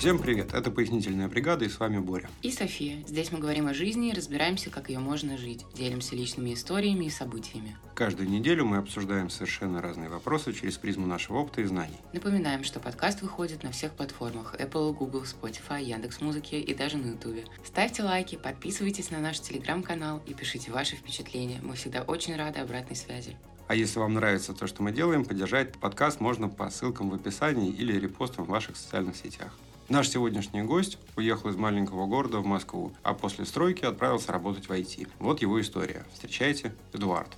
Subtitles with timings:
[0.00, 2.30] Всем привет, это «Пояснительная бригада» и с вами Боря.
[2.40, 3.04] И София.
[3.06, 5.66] Здесь мы говорим о жизни и разбираемся, как ее можно жить.
[5.74, 7.76] Делимся личными историями и событиями.
[7.94, 11.98] Каждую неделю мы обсуждаем совершенно разные вопросы через призму нашего опыта и знаний.
[12.14, 17.44] Напоминаем, что подкаст выходит на всех платформах Apple, Google, Spotify, Яндекс.Музыки и даже на YouTube.
[17.62, 21.60] Ставьте лайки, подписывайтесь на наш телеграм-канал и пишите ваши впечатления.
[21.62, 23.36] Мы всегда очень рады обратной связи.
[23.68, 27.70] А если вам нравится то, что мы делаем, поддержать подкаст можно по ссылкам в описании
[27.70, 29.54] или репостам в ваших социальных сетях.
[29.90, 34.70] Наш сегодняшний гость уехал из маленького города в Москву, а после стройки отправился работать в
[34.70, 35.08] IT.
[35.18, 36.06] Вот его история.
[36.14, 37.36] Встречайте, Эдуард.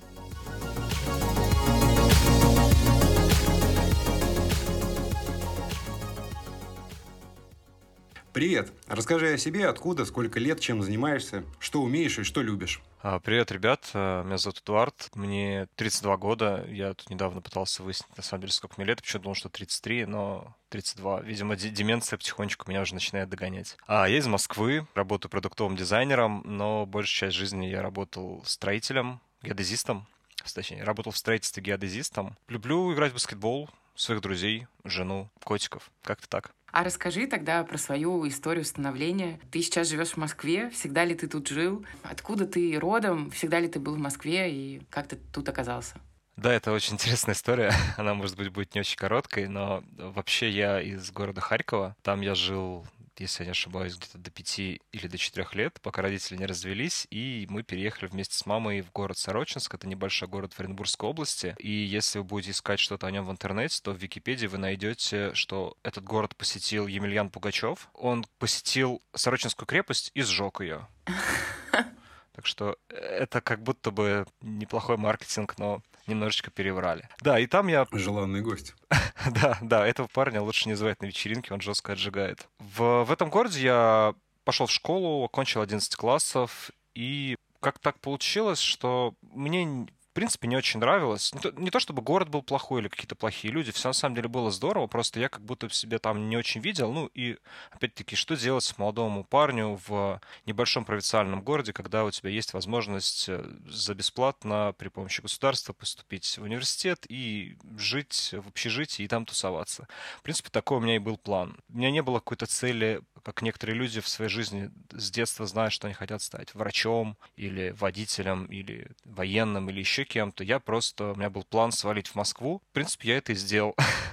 [8.33, 8.73] Привет!
[8.87, 12.81] Расскажи о себе, откуда, сколько лет, чем занимаешься, что умеешь и что любишь.
[13.03, 13.91] А, привет, ребят.
[13.93, 15.11] А, меня зовут Эдуард.
[15.13, 16.65] Мне 32 года.
[16.67, 19.01] Я тут недавно пытался выяснить, на самом деле, сколько мне лет.
[19.01, 21.21] Почему думал, что 33, но 32.
[21.21, 23.77] Видимо, деменция потихонечку меня уже начинает догонять.
[23.85, 30.07] А я из Москвы, работаю продуктовым дизайнером, но большую часть жизни я работал строителем, геодезистом.
[30.55, 32.35] Точнее, работал в строительстве геодезистом.
[32.47, 35.91] Люблю играть в баскетбол, своих друзей, жену, котиков.
[36.01, 36.55] Как-то так.
[36.73, 39.39] А расскажи тогда про свою историю становления.
[39.51, 41.85] Ты сейчас живешь в Москве, всегда ли ты тут жил?
[42.01, 43.29] Откуда ты родом?
[43.29, 45.93] Всегда ли ты был в Москве и как ты тут оказался?
[46.35, 47.71] Да, это очень интересная история.
[47.97, 51.95] Она, может быть, будет не очень короткой, но вообще я из города Харькова.
[52.01, 56.01] Там я жил если я не ошибаюсь, где-то до пяти или до четырех лет, пока
[56.01, 60.53] родители не развелись, и мы переехали вместе с мамой в город Сорочинск, это небольшой город
[60.53, 63.97] в Оренбургской области, и если вы будете искать что-то о нем в интернете, то в
[63.97, 70.61] Википедии вы найдете, что этот город посетил Емельян Пугачев, он посетил Сорочинскую крепость и сжег
[70.61, 70.87] ее.
[72.35, 77.07] Так что это как будто бы неплохой маркетинг, но немножечко переврали.
[77.21, 77.87] Да, и там я...
[77.91, 78.75] Желанный гость.
[79.31, 82.47] да, да, этого парня лучше не звать на вечеринке, он жестко отжигает.
[82.59, 84.13] В, в этом городе я
[84.43, 90.55] пошел в школу, окончил 11 классов, и как так получилось, что мне в принципе, не
[90.55, 91.33] очень нравилось.
[91.33, 94.13] Не то, не то чтобы город был плохой или какие-то плохие люди, все на самом
[94.13, 96.93] деле было здорово, просто я как будто в себе там не очень видел.
[96.93, 97.39] Ну и,
[97.71, 103.43] опять-таки, что делать молодому парню в небольшом провинциальном городе, когда у тебя есть возможность э,
[103.67, 109.87] за бесплатно при помощи государства поступить в университет и жить в общежитии и там тусоваться.
[110.19, 111.57] В принципе, такой у меня и был план.
[111.69, 115.73] У меня не было какой-то цели как некоторые люди в своей жизни с детства знают,
[115.73, 120.43] что они хотят стать врачом или водителем или военным или еще кем-то.
[120.43, 122.61] Я просто, у меня был план свалить в Москву.
[122.69, 123.75] В принципе, я это и сделал.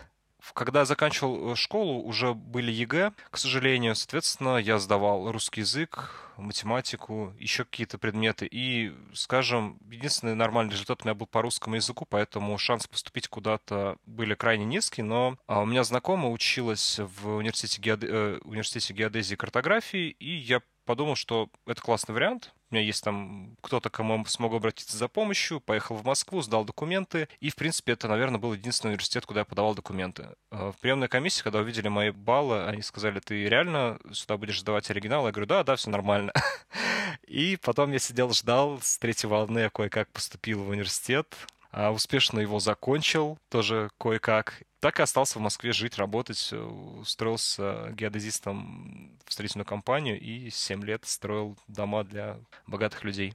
[0.55, 3.95] Когда заканчивал э, школу, уже были ЕГЭ, к сожалению.
[3.95, 8.49] Соответственно, я сдавал русский язык, математику, еще какие-то предметы.
[8.51, 13.97] И, скажем, единственный нормальный результат у меня был по русскому языку, поэтому шанс поступить куда-то
[14.07, 15.05] были крайне низкие.
[15.05, 18.07] Но а, у меня знакомая училась в университете, геоде...
[18.11, 22.53] э, университете геодезии и картографии, и я подумал, что это классный вариант.
[22.71, 25.61] У меня есть там кто-то, кому смогу обратиться за помощью.
[25.61, 27.29] Поехал в Москву, сдал документы.
[27.41, 30.29] И, в принципе, это, наверное, был единственный университет, куда я подавал документы.
[30.51, 34.89] А, в приемной комиссии, когда увидели мои баллы, они сказали, ты реально сюда будешь сдавать
[34.91, 35.27] оригинал?
[35.27, 36.33] Я говорю, да, да, все нормально.
[37.27, 38.81] И потом я сидел, ждал.
[38.81, 41.35] С третьей волны я кое-как поступил в университет.
[41.73, 44.63] А, успешно его закончил, тоже кое-как.
[44.81, 50.83] Так и остался в Москве жить, работать, э, устроился геодезистом в строительную компанию и 7
[50.85, 53.35] лет строил дома для богатых людей.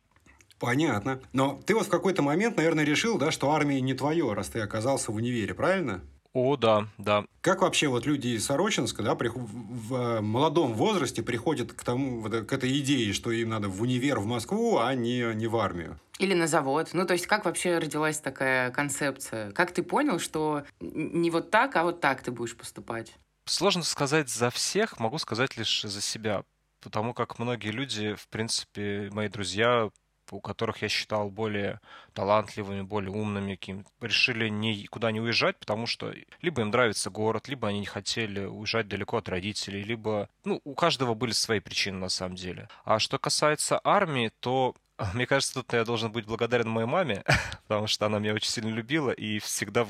[0.59, 1.21] Понятно.
[1.33, 4.59] Но ты вот в какой-то момент, наверное, решил, да, что армия не твое, раз ты
[4.61, 6.01] оказался в универе, правильно?
[6.35, 7.23] О, да, да.
[7.39, 12.51] Как вообще вот люди из Сорочинска, да, в э, молодом возрасте приходят к тому, к
[12.51, 15.97] этой идее, что им надо в универ в Москву, а не, не в армию?
[16.19, 16.89] Или на завод.
[16.91, 19.53] Ну, то есть, как вообще родилась такая концепция?
[19.53, 23.13] Как ты понял, что не вот так, а вот так ты будешь поступать?
[23.45, 26.43] Сложно сказать за всех, могу сказать лишь за себя.
[26.81, 29.89] Потому как многие люди, в принципе, мои друзья,
[30.31, 31.79] у которых я считал более
[32.13, 37.67] талантливыми, более умными, каким решили никуда не уезжать, потому что либо им нравится город, либо
[37.67, 42.09] они не хотели уезжать далеко от родителей, либо, ну, у каждого были свои причины на
[42.09, 42.67] самом деле.
[42.83, 44.75] А что касается армии, то
[45.13, 47.23] мне кажется, тут я должен быть благодарен моей маме,
[47.67, 49.83] потому что она меня очень сильно любила и всегда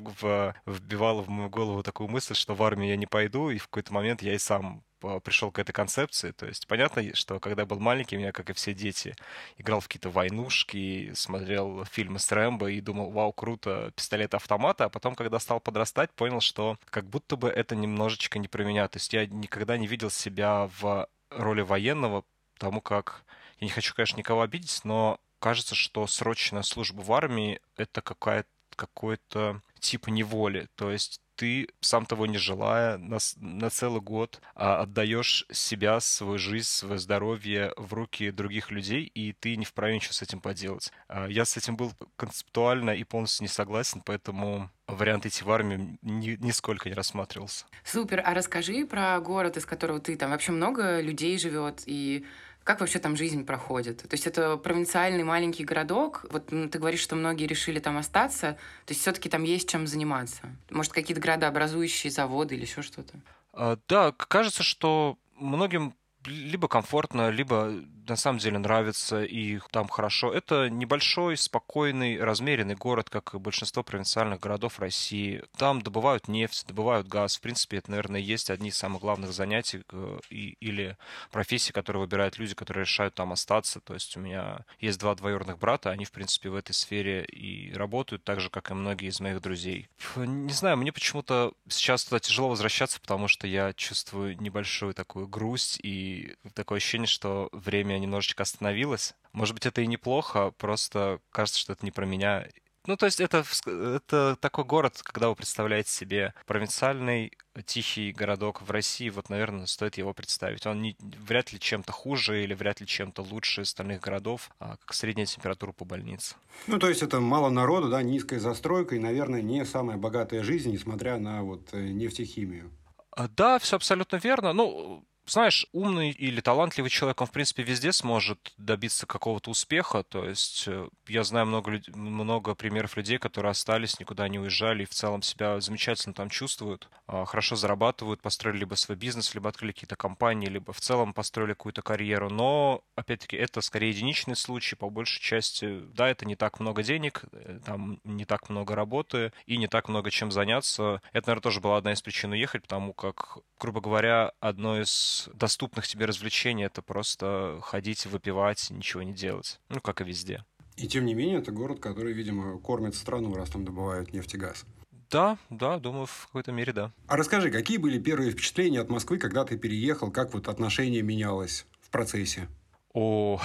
[0.65, 3.93] вбивала в мою голову такую мысль, что в армию я не пойду, и в какой-то
[3.93, 4.83] момент я и сам
[5.23, 6.31] пришел к этой концепции.
[6.31, 9.15] То есть понятно, что когда был маленький, меня, как и все дети,
[9.57, 14.85] играл в какие-то войнушки, смотрел фильмы с Рэмбо и думал, вау, круто, пистолет-автомата.
[14.85, 18.87] А потом, когда стал подрастать, понял, что как будто бы это немножечко не про меня.
[18.87, 22.23] То есть я никогда не видел себя в роли военного,
[22.55, 23.23] потому как
[23.59, 28.49] я не хочу, конечно, никого обидеть, но кажется, что срочная служба в армии— это какая-то
[28.75, 30.67] какой-то тип неволи.
[30.75, 36.37] То есть ты, сам того не желая, на, на целый год а, отдаешь себя, свою
[36.37, 40.91] жизнь, свое здоровье в руки других людей, и ты не вправе ничего с этим поделать.
[41.07, 45.97] А, я с этим был концептуально и полностью не согласен, поэтому вариант идти в армию
[46.01, 47.65] ни, нисколько не рассматривался.
[47.83, 48.21] Супер.
[48.23, 52.25] А расскажи про город, из которого ты там вообще много людей живет, и
[52.65, 53.99] как вообще там жизнь проходит?
[53.99, 56.25] То есть это провинциальный маленький городок.
[56.31, 58.53] Вот ну, ты говоришь, что многие решили там остаться.
[58.85, 60.41] То есть все-таки там есть чем заниматься.
[60.71, 63.13] Может, какие-то градообразующие заводы или еще что-то?
[63.53, 65.93] А, да, кажется, что многим
[66.27, 67.71] либо комфортно, либо
[68.07, 70.31] на самом деле нравится и там хорошо.
[70.31, 75.43] Это небольшой, спокойный, размеренный город, как и большинство провинциальных городов России.
[75.57, 77.37] Там добывают нефть, добывают газ.
[77.37, 80.97] В принципе, это, наверное, есть одни из самых главных занятий э, и, или
[81.31, 83.79] профессий, которые выбирают люди, которые решают там остаться.
[83.79, 87.73] То есть у меня есть два двоюродных брата, они, в принципе, в этой сфере и
[87.73, 89.87] работают, так же, как и многие из моих друзей.
[90.15, 95.79] Не знаю, мне почему-то сейчас туда тяжело возвращаться, потому что я чувствую небольшую такую грусть
[95.81, 96.14] и
[96.53, 99.13] такое ощущение, что время немножечко остановилась.
[99.33, 102.45] Может быть, это и неплохо, просто кажется, что это не про меня.
[102.87, 107.31] Ну, то есть это, это такой город, когда вы представляете себе провинциальный
[107.65, 110.67] тихий городок в России, вот, наверное, стоит его представить.
[110.67, 114.93] Он не, вряд ли чем-то хуже или вряд ли чем-то лучше остальных городов, а как
[114.93, 116.35] средняя температура по больнице.
[116.67, 120.71] Ну, то есть это мало народу, да, низкая застройка и, наверное, не самая богатая жизнь,
[120.71, 122.71] несмотря на вот э, нефтехимию.
[123.11, 124.53] А, да, все абсолютно верно.
[124.53, 130.03] Ну, знаешь, умный или талантливый человек, он, в принципе, везде сможет добиться какого-то успеха.
[130.03, 134.85] То есть э, я знаю много, много примеров людей, которые остались, никуда не уезжали и
[134.85, 139.71] в целом себя замечательно там чувствуют, а, хорошо зарабатывают, построили либо свой бизнес, либо открыли
[139.71, 142.29] какие-то компании, либо в целом построили какую-то карьеру.
[142.29, 145.81] Но, опять-таки, это скорее единичный случай, по большей части.
[145.93, 149.89] Да, это не так много денег, э, там не так много работы и не так
[149.89, 151.01] много чем заняться.
[151.13, 155.87] Это, наверное, тоже была одна из причин уехать, потому как, грубо говоря, одно из доступных
[155.87, 159.59] тебе развлечений это просто ходить, выпивать, ничего не делать.
[159.69, 160.43] Ну, как и везде.
[160.77, 164.37] И тем не менее, это город, который, видимо, кормит страну, раз там добывают нефть и
[164.37, 164.65] газ.
[165.09, 166.91] Да, да, думаю, в какой-то мере да.
[167.07, 170.11] А расскажи, какие были первые впечатления от Москвы, когда ты переехал?
[170.11, 172.49] Как вот отношение менялось в процессе?
[172.93, 173.39] О,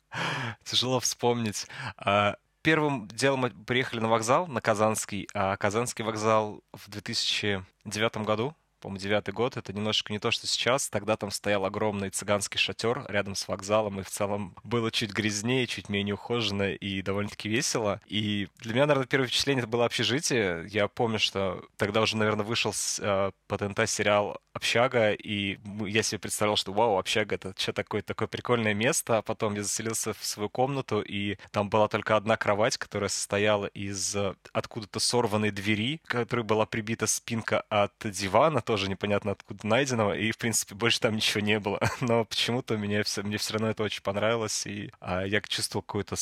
[0.64, 1.66] тяжело вспомнить.
[1.96, 5.28] А, первым делом мы приехали на вокзал, на Казанский.
[5.34, 10.88] А Казанский вокзал в 2009 году по-моему, девятый год, это немножечко не то, что сейчас.
[10.88, 15.68] Тогда там стоял огромный цыганский шатер рядом с вокзалом, и в целом было чуть грязнее,
[15.68, 18.00] чуть менее ухоженно и довольно-таки весело.
[18.08, 20.66] И для меня, наверное, первое впечатление это было общежитие.
[20.68, 26.02] Я помню, что тогда уже, наверное, вышел с, э, по ТНТ сериал «Общага», и я
[26.02, 29.18] себе представлял, что вау, общага— это что такое, такое прикольное место.
[29.18, 33.66] А потом я заселился в свою комнату, и там была только одна кровать, которая состояла
[33.66, 40.16] из э, откуда-то сорванной двери, которой была прибита спинка от дивана, тоже непонятно откуда найденного,
[40.16, 41.78] и, в принципе, больше там ничего не было.
[42.00, 46.16] Но почему-то мне все, мне все равно это очень понравилось, и а, я чувствовал какую-то,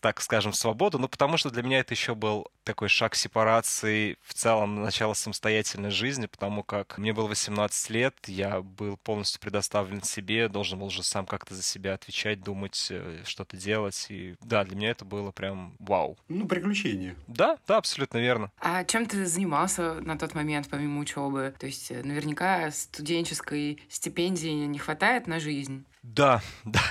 [0.00, 4.34] так скажем, свободу, ну, потому что для меня это еще был такой шаг сепарации, в
[4.34, 10.48] целом, начало самостоятельной жизни, потому как мне было 18 лет, я был полностью предоставлен себе,
[10.48, 14.74] должен был уже сам как-то за себя отвечать, думать, э, что-то делать, и да, для
[14.76, 16.18] меня это было прям вау.
[16.26, 17.14] Ну, приключение.
[17.28, 18.50] Да, да, абсолютно верно.
[18.58, 21.54] А чем ты занимался на тот момент, помимо учебы?
[21.60, 25.84] То есть есть наверняка студенческой стипендии не хватает на жизнь.
[26.02, 26.82] Да, да.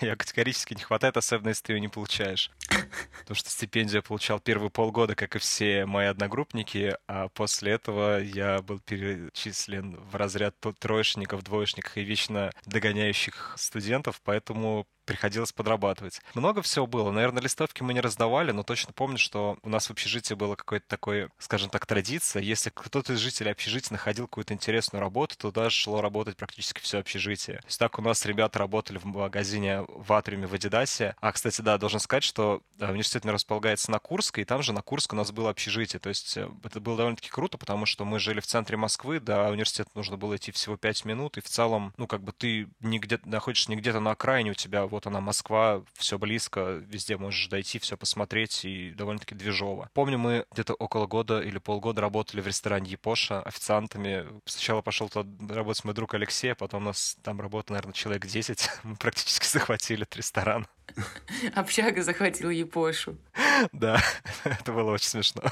[0.00, 2.50] Я категорически не хватает, особенно если ты ее не получаешь.
[3.20, 8.20] Потому что стипендию я получал первые полгода, как и все мои одногруппники, а после этого
[8.20, 16.20] я был перечислен в разряд троечников, двоечников и вечно догоняющих студентов, поэтому приходилось подрабатывать.
[16.34, 17.10] Много всего было.
[17.10, 20.86] Наверное, листовки мы не раздавали, но точно помню, что у нас в общежитии было какое-то
[20.88, 22.42] такое, скажем так, традиция.
[22.42, 26.98] Если кто-то из жителей общежития находил какую-то интересную работу, то туда шло работать практически все
[26.98, 27.58] общежитие.
[27.58, 31.14] То есть так у нас ребята работали в магазине в Атриуме в Адидасе.
[31.20, 34.82] А, кстати, да, должен сказать, что э, университет располагается на Курской, и там же на
[34.82, 36.00] Курск у нас было общежитие.
[36.00, 39.48] То есть э, это было довольно-таки круто, потому что мы жили в центре Москвы, до
[39.50, 42.98] университета нужно было идти всего 5 минут, и в целом, ну, как бы ты не
[42.98, 47.48] где находишься не где-то на окраине, у тебя вот она Москва, все близко, везде можешь
[47.48, 49.90] дойти, все посмотреть, и довольно-таки движово.
[49.92, 54.26] Помню, мы где-то около года или полгода работали в ресторане Япоша официантами.
[54.44, 58.26] Сначала пошел туда работать мой друг Алексей, а потом у нас там работало, наверное, человек
[58.26, 58.70] 10.
[58.84, 60.66] Мы практически захватили этот ресторан.
[61.54, 63.16] Общага захватила Япошу.
[63.72, 64.02] Да,
[64.44, 65.42] это было очень смешно.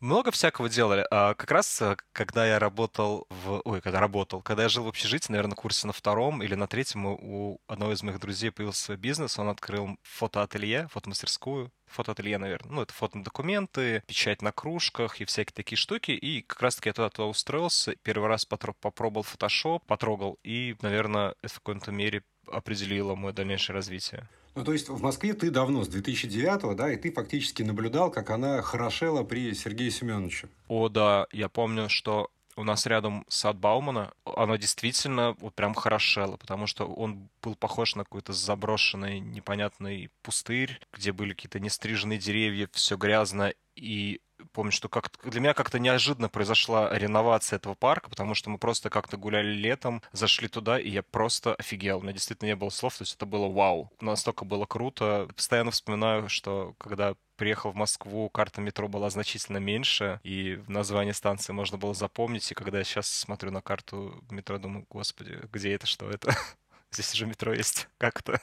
[0.00, 1.04] Много всякого делали.
[1.10, 3.60] А как раз, э, когда я работал в...
[3.64, 7.04] Ой, когда работал, когда я жил в общежитии, наверное, курсе на втором или на третьем,
[7.06, 12.72] у одного из моих друзей появился свой бизнес, он открыл фотоателье, фотомастерскую, фотоателье, наверное.
[12.72, 16.12] Ну, это фотодокументы, печать на кружках и всякие такие штуки.
[16.12, 21.54] И как раз-таки я туда, туда устроился, первый раз попробовал фотошоп, потрогал, и, наверное, это
[21.54, 24.28] в какой-то мере определило мое дальнейшее развитие.
[24.58, 28.30] Ну, то есть в Москве ты давно, с 2009 да, и ты фактически наблюдал, как
[28.30, 30.48] она хорошела при Сергее Семеновиче.
[30.66, 36.36] О, да, я помню, что у нас рядом сад Баумана, оно действительно вот прям хорошело,
[36.36, 42.68] потому что он был похож на какой-то заброшенный, непонятный пустырь, где были какие-то нестриженные деревья,
[42.72, 44.20] все грязно, и
[44.58, 48.90] помню, что как для меня как-то неожиданно произошла реновация этого парка, потому что мы просто
[48.90, 51.98] как-то гуляли летом, зашли туда, и я просто офигел.
[51.98, 53.92] У меня действительно не было слов, то есть это было вау.
[54.00, 55.28] Настолько было круто.
[55.36, 61.52] Постоянно вспоминаю, что когда приехал в Москву, карта метро была значительно меньше, и название станции
[61.52, 62.50] можно было запомнить.
[62.50, 66.36] И когда я сейчас смотрю на карту метро, думаю, господи, где это, что это?
[66.90, 67.86] Здесь уже метро есть.
[67.96, 68.40] Как это?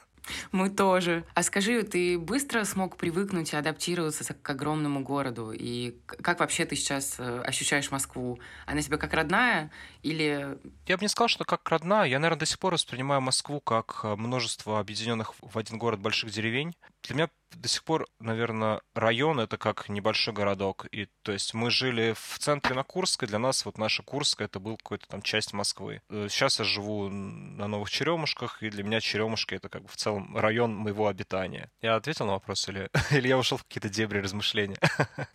[0.51, 1.24] Мы тоже.
[1.34, 5.51] А скажи, ты быстро смог привыкнуть и адаптироваться к огромному городу?
[5.51, 8.39] И как вообще ты сейчас э, ощущаешь Москву?
[8.65, 10.58] Она тебе как родная или...
[10.88, 12.05] Я бы не сказал, что как родная.
[12.05, 16.32] Я, наверное, до сих пор воспринимаю Москву как э, множество объединенных в один город больших
[16.32, 16.75] деревень.
[17.03, 20.85] Для меня до сих пор, наверное, район это как небольшой городок.
[20.91, 24.59] И то есть мы жили в центре на Курской, для нас вот наша Курская это
[24.59, 26.01] был какой-то там часть Москвы.
[26.09, 29.95] Э, сейчас я живу на Новых Черемушках, и для меня Черемушка это как бы в
[29.95, 31.71] целом район моего обитания.
[31.81, 34.77] Я ответил на вопрос или, или я ушел в какие-то дебри размышления?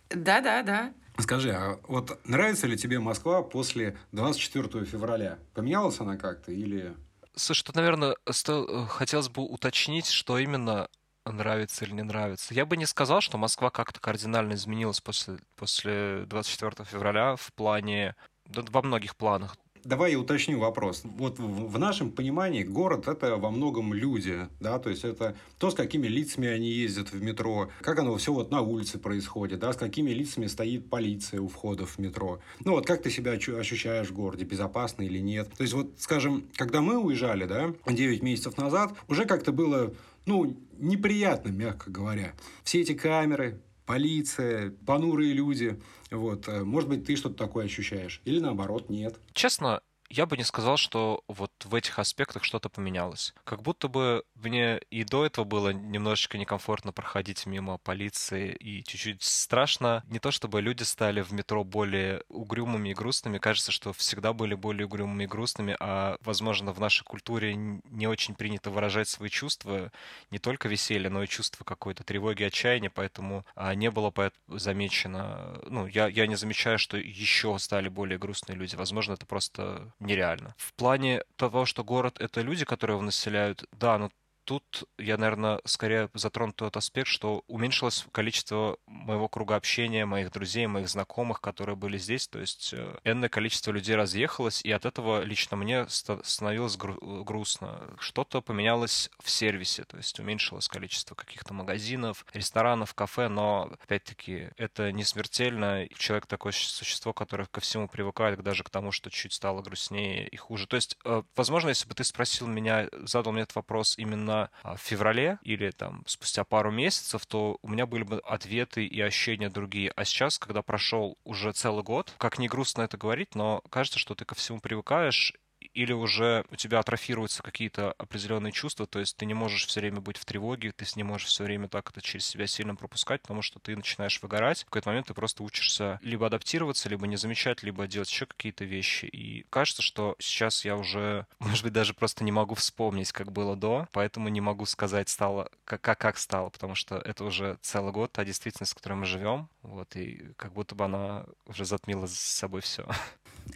[0.09, 0.93] Да, да, да.
[1.17, 5.39] Скажи, а вот нравится ли тебе Москва после 24 февраля?
[5.53, 6.95] Поменялась она как-то или...
[7.35, 8.65] Слушай, тут, наверное, сто...
[8.65, 10.89] Э, хотелось бы уточнить, что именно
[11.25, 12.53] нравится или не нравится.
[12.53, 18.15] Я бы не сказал, что Москва как-то кардинально изменилась после, после 24 февраля в плане,
[18.45, 19.57] да, во многих планах.
[19.83, 21.01] Давай я уточню вопрос.
[21.03, 25.73] Вот в нашем понимании город– это во многом люди, да, то есть это то, с
[25.73, 29.77] какими лицами они ездят в метро, как оно все вот на улице происходит, да, с
[29.77, 32.41] какими лицами стоит полиция у входа в метро.
[32.63, 35.51] Ну вот как ты себя ощущаешь в городе, безопасно или нет.
[35.57, 40.57] То есть вот, скажем, когда мы уезжали, да, 9 месяцев назад, уже как-то было ну,
[40.77, 42.33] неприятно, мягко говоря.
[42.63, 45.81] Все эти камеры, полиция, понурые люди.
[46.09, 46.47] Вот.
[46.47, 48.21] Э, может быть, ты что-то такое ощущаешь.
[48.25, 49.19] Или наоборот, нет.
[49.33, 53.33] Честно, я бы не сказал, что вот в этих аспектах что-то поменялось.
[53.43, 59.23] Как будто бы мне и до этого было немножечко некомфортно проходить мимо полиции и чуть-чуть
[59.23, 60.03] страшно.
[60.07, 64.55] Не то чтобы люди стали в метро более угрюмыми и грустными, кажется, что всегда были
[64.55, 69.91] более угрюмыми и грустными, а, возможно, в нашей культуре не очень принято выражать свои чувства,
[70.29, 74.11] не только веселье, но и чувства какой-то тревоги, отчаяния, поэтому а, не было
[74.47, 78.75] замечено, ну, я, я не замечаю, что еще стали более грустные люди.
[78.75, 80.55] Возможно, это просто нереально.
[80.57, 84.11] В плане того, что город— это люди, которые его населяют, да, но
[84.45, 90.67] тут я, наверное, скорее затрону тот аспект, что уменьшилось количество моего круга общения, моих друзей,
[90.67, 92.27] моих знакомых, которые были здесь.
[92.27, 97.95] То есть э, энное количество людей разъехалось, и от этого лично мне становилось гру- грустно.
[97.99, 104.91] Что-то поменялось в сервисе, то есть уменьшилось количество каких-то магазинов, ресторанов, кафе, но, опять-таки, это
[104.91, 105.87] не смертельно.
[105.97, 110.37] Человек такое существо, которое ко всему привыкает, даже к тому, что чуть стало грустнее и
[110.37, 110.67] хуже.
[110.67, 114.49] То есть, э, возможно, если бы ты спросил меня, задал мне этот вопрос именно на
[114.75, 119.49] в феврале или там спустя пару месяцев, то у меня были бы ответы и ощущения
[119.49, 119.91] другие.
[119.95, 124.15] А сейчас, когда прошел уже целый год, как не грустно это говорить, но кажется, что
[124.15, 125.33] ты ко всему привыкаешь,
[125.73, 130.01] или уже у тебя атрофируются какие-то определенные чувства, то есть ты не можешь все время
[130.01, 133.41] быть в тревоге, ты не можешь все время так это через себя сильно пропускать, потому
[133.41, 134.61] что ты начинаешь выгорать.
[134.61, 138.65] В какой-то момент ты просто учишься либо адаптироваться, либо не замечать, либо делать еще какие-то
[138.65, 139.05] вещи.
[139.05, 143.55] И кажется, что сейчас я уже, может быть, даже просто не могу вспомнить, как было
[143.55, 147.93] до, поэтому не могу сказать, стало, как, как, как стало, потому что это уже целый
[147.93, 152.07] год, та действительность, в которой мы живем, вот, и как будто бы она уже затмила
[152.07, 152.87] с собой все.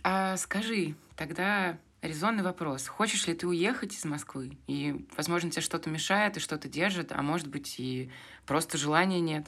[0.03, 2.87] А скажи, тогда резонный вопрос.
[2.87, 4.57] Хочешь ли ты уехать из Москвы?
[4.67, 8.11] И, возможно, тебе что-то мешает и что-то держит, а может быть и
[8.45, 9.47] просто желания нет.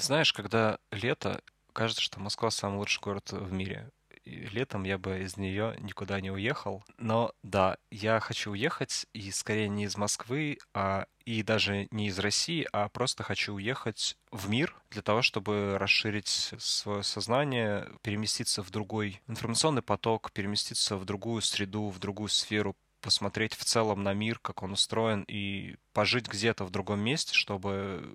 [0.00, 3.90] Знаешь, когда лето, кажется, что Москва самый лучший город в мире.
[4.24, 6.84] Летом я бы из нее никуда не уехал.
[6.98, 12.18] Но да, я хочу уехать, и скорее не из Москвы, а и даже не из
[12.18, 18.70] России, а просто хочу уехать в мир для того, чтобы расширить свое сознание, переместиться в
[18.70, 24.38] другой информационный поток, переместиться в другую среду, в другую сферу, посмотреть в целом на мир,
[24.38, 28.14] как он устроен, и пожить где-то в другом месте, чтобы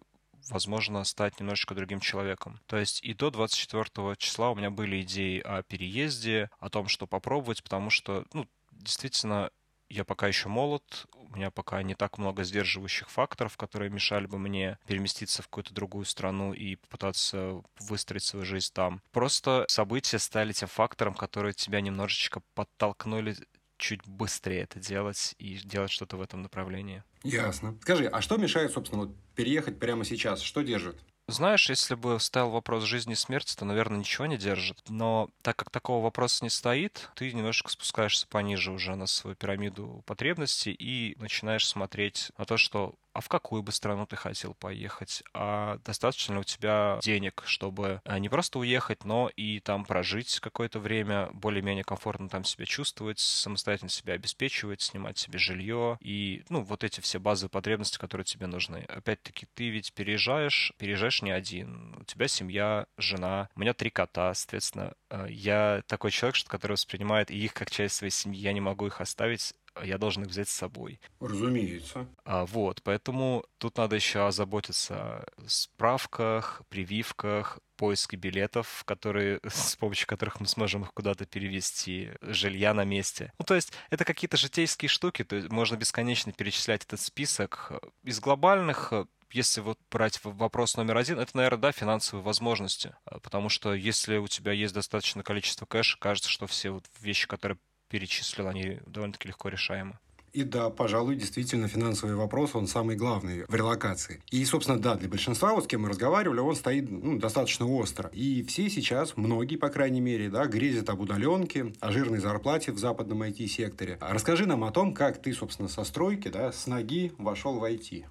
[0.49, 2.59] возможно, стать немножечко другим человеком.
[2.67, 7.07] То есть и до 24 числа у меня были идеи о переезде, о том, что
[7.07, 9.51] попробовать, потому что, ну, действительно,
[9.89, 14.37] я пока еще молод, у меня пока не так много сдерживающих факторов, которые мешали бы
[14.37, 19.01] мне переместиться в какую-то другую страну и попытаться выстроить свою жизнь там.
[19.11, 23.35] Просто события стали тем фактором, который тебя немножечко подтолкнули
[23.77, 27.03] чуть быстрее это делать и делать что-то в этом направлении.
[27.23, 27.77] Ясно.
[27.81, 30.41] Скажи, а что мешает, собственно, вот переехать прямо сейчас?
[30.41, 31.03] Что держит?
[31.27, 34.81] Знаешь, если бы стоял вопрос жизни и смерти, то, наверное, ничего не держит.
[34.89, 40.01] Но так как такого вопроса не стоит, ты немножко спускаешься пониже уже на свою пирамиду
[40.07, 45.23] потребностей и начинаешь смотреть на то, что а в какую бы страну ты хотел поехать,
[45.33, 50.39] а достаточно ли у тебя денег, чтобы а, не просто уехать, но и там прожить
[50.39, 55.97] какое-то время, более-менее комфортно там себя чувствовать, самостоятельно себя обеспечивать, снимать себе жилье?
[56.01, 58.85] И, ну, вот эти все базовые потребности, которые тебе нужны.
[58.87, 64.33] Опять-таки, ты ведь переезжаешь, переезжаешь не один, у тебя семья, жена, у меня три кота,
[64.33, 68.87] соответственно, а, я такой человек, который воспринимает их как часть своей семьи, я не могу
[68.87, 70.99] их оставить я должен их взять с собой.
[71.19, 72.07] Разумеется.
[72.25, 80.07] А, вот, поэтому тут надо еще озаботиться о справках, прививках, поиске билетов, которые, с помощью
[80.07, 83.31] которых мы сможем их куда-то перевести, жилья на месте.
[83.39, 87.71] Ну, то есть это какие-то житейские штуки, то есть можно бесконечно перечислять этот список.
[88.03, 88.93] Из глобальных
[89.31, 92.95] если вот брать вопрос номер один, это, наверное, да, финансовые возможности.
[93.21, 97.59] Потому что если у тебя есть достаточное количество кэша, кажется, что все вот вещи, которые
[97.89, 99.97] перечислил, они довольно-таки легко решаемы.
[100.33, 104.21] И да, пожалуй, действительно, финансовый вопрос, он самый главный в релокации.
[104.29, 108.09] И, собственно, да, для большинства, вот с кем мы разговаривали, он стоит ну, достаточно остро.
[108.13, 112.77] И все сейчас, многие, по крайней мере, да, грезят об удаленке, о жирной зарплате в
[112.77, 113.97] западном IT-секторе.
[114.01, 117.63] А расскажи нам о том, как ты, собственно, со стройки, да, с ноги вошел в
[117.63, 118.05] IT.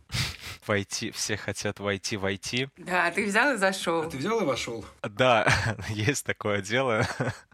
[0.67, 2.71] Войти, все хотят войти в IT.
[2.79, 4.03] Да, ты взял и зашел.
[4.03, 4.85] А ты взял и вошел?
[5.03, 5.47] Да,
[5.89, 7.07] есть такое дело.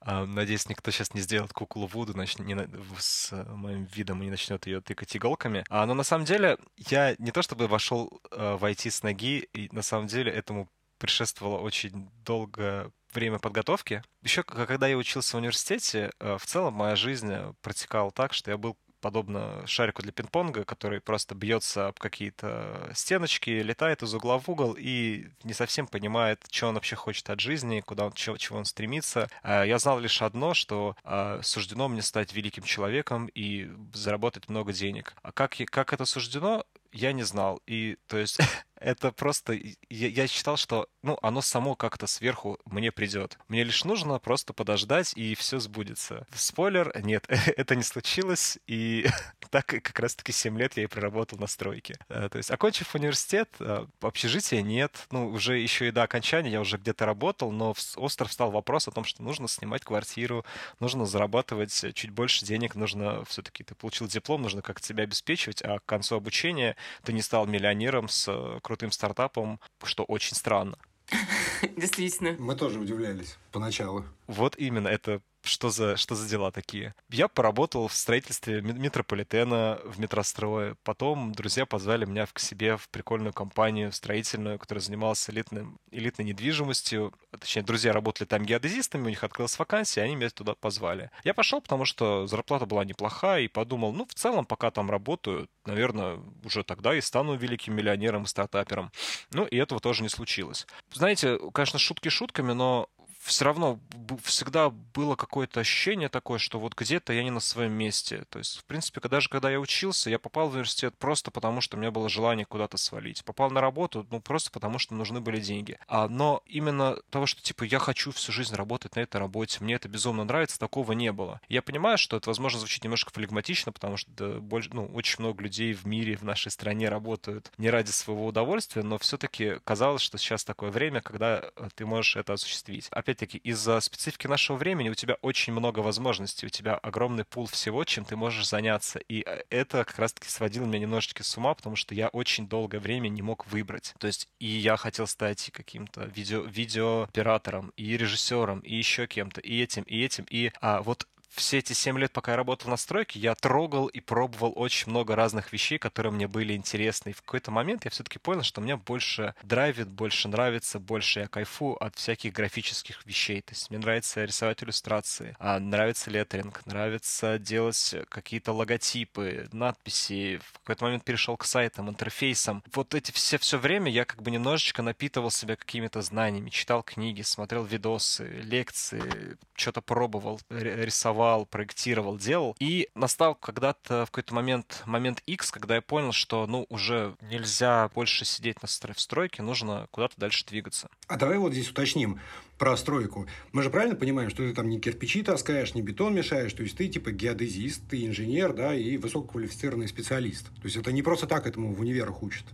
[0.00, 2.38] А, надеюсь, никто сейчас не сделает куклу Вуду нач...
[2.38, 2.56] не...
[2.98, 5.64] с моим видом и не начнет ее тыкать иголками.
[5.68, 9.48] А, но на самом деле я не то чтобы вошел э, в IT с ноги,
[9.52, 10.68] и на самом деле этому
[10.98, 14.02] предшествовало очень долго время подготовки.
[14.22, 18.58] Еще когда я учился в университете, э, в целом моя жизнь протекала так, что я
[18.58, 24.48] был подобно шарику для пинг-понга, который просто бьется об какие-то стеночки, летает из угла в
[24.48, 28.56] угол и не совсем понимает, что он вообще хочет от жизни, куда он, чего, чего
[28.56, 29.28] он стремится.
[29.42, 34.72] А, я знал лишь одно, что а, суждено мне стать великим человеком и заработать много
[34.72, 35.12] денег.
[35.22, 37.60] А как, как это суждено, я не знал.
[37.66, 38.38] И, то есть,
[38.84, 39.54] это просто...
[39.88, 43.38] Я, я считал, что, ну, оно само как-то сверху мне придет.
[43.48, 46.26] Мне лишь нужно просто подождать, и все сбудется.
[46.34, 47.24] Спойлер, нет,
[47.56, 49.06] это не случилось, и
[49.50, 51.98] так как раз-таки 7 лет я и проработал на стройке.
[52.10, 55.06] Э, то есть, окончив университет, э, общежития нет.
[55.10, 58.90] Ну, уже еще и до окончания я уже где-то работал, но остров стал вопрос о
[58.90, 60.44] том, что нужно снимать квартиру,
[60.78, 65.78] нужно зарабатывать чуть больше денег, нужно все-таки, ты получил диплом, нужно как-то себя обеспечивать, а
[65.78, 70.76] к концу обучения ты не стал миллионером с э, крутым стартапом, что очень странно.
[71.76, 72.34] Действительно.
[72.40, 74.04] Мы тоже удивлялись поначалу.
[74.26, 76.94] Вот именно, это что за, что за дела такие?
[77.10, 80.76] Я поработал в строительстве метрополитена в метрострое.
[80.82, 87.12] Потом друзья позвали меня к себе в прикольную компанию строительную, которая занималась элитным, элитной недвижимостью.
[87.30, 91.10] Точнее, друзья работали там геодезистами, у них открылась вакансия, они меня туда позвали.
[91.24, 95.48] Я пошел, потому что зарплата была неплохая, и подумал, ну, в целом, пока там работаю,
[95.66, 98.90] наверное, уже тогда и стану великим миллионером и стартапером.
[99.32, 100.66] Ну, и этого тоже не случилось.
[100.92, 102.88] Знаете, конечно, шутки шутками, но
[103.24, 103.80] все равно
[104.22, 108.24] всегда было какое-то ощущение такое, что вот где-то я не на своем месте.
[108.28, 111.76] То есть, в принципе, даже когда я учился, я попал в университет просто потому, что
[111.76, 113.24] у меня было желание куда-то свалить.
[113.24, 115.78] Попал на работу, ну, просто потому, что нужны были деньги.
[115.88, 119.74] А, но именно того, что, типа, я хочу всю жизнь работать на этой работе, мне
[119.74, 121.40] это безумно нравится, такого не было.
[121.48, 125.42] Я понимаю, что это, возможно, звучит немножко флегматично, потому что да, больше, ну, очень много
[125.42, 130.18] людей в мире, в нашей стране работают не ради своего удовольствия, но все-таки казалось, что
[130.18, 132.88] сейчас такое время, когда э, ты можешь это осуществить.
[132.90, 137.46] Опять опять-таки, из-за специфики нашего времени у тебя очень много возможностей, у тебя огромный пул
[137.46, 138.98] всего, чем ты можешь заняться.
[139.08, 142.80] И э, это как раз-таки сводило меня немножечко с ума, потому что я очень долгое
[142.80, 143.94] время не мог выбрать.
[143.98, 149.62] То есть и я хотел стать каким-то видео, видеооператором, и режиссером, и еще кем-то, и
[149.62, 150.26] этим, и этим.
[150.30, 154.00] И а, вот все эти 7 лет, пока я работал на стройке, я трогал и
[154.00, 157.10] пробовал очень много разных вещей, которые мне были интересны.
[157.10, 161.26] И в какой-то момент я все-таки понял, что мне больше драйвит, больше нравится, больше я
[161.26, 163.42] кайфу от всяких графических вещей.
[163.42, 170.38] То есть мне нравится рисовать иллюстрации, а нравится леттеринг, нравится делать какие-то логотипы, надписи.
[170.38, 172.62] В какой-то момент перешел к сайтам, интерфейсам.
[172.72, 177.22] Вот эти все все время я как бы немножечко напитывал себя какими-то знаниями, читал книги,
[177.22, 182.56] смотрел видосы, лекции, что-то пробовал, рисовал, проектировал, делал.
[182.60, 187.90] И настал когда-то в какой-то момент, момент X, когда я понял, что, ну, уже нельзя
[187.94, 190.88] больше сидеть на в стройке, нужно куда-то дальше двигаться.
[191.06, 192.20] А давай вот здесь уточним
[192.58, 193.26] про стройку.
[193.52, 196.76] Мы же правильно понимаем, что ты там не кирпичи таскаешь, не бетон мешаешь, то есть
[196.76, 200.46] ты типа геодезист, ты инженер, да, и высококвалифицированный специалист.
[200.46, 202.44] То есть это не просто так этому в универах учат.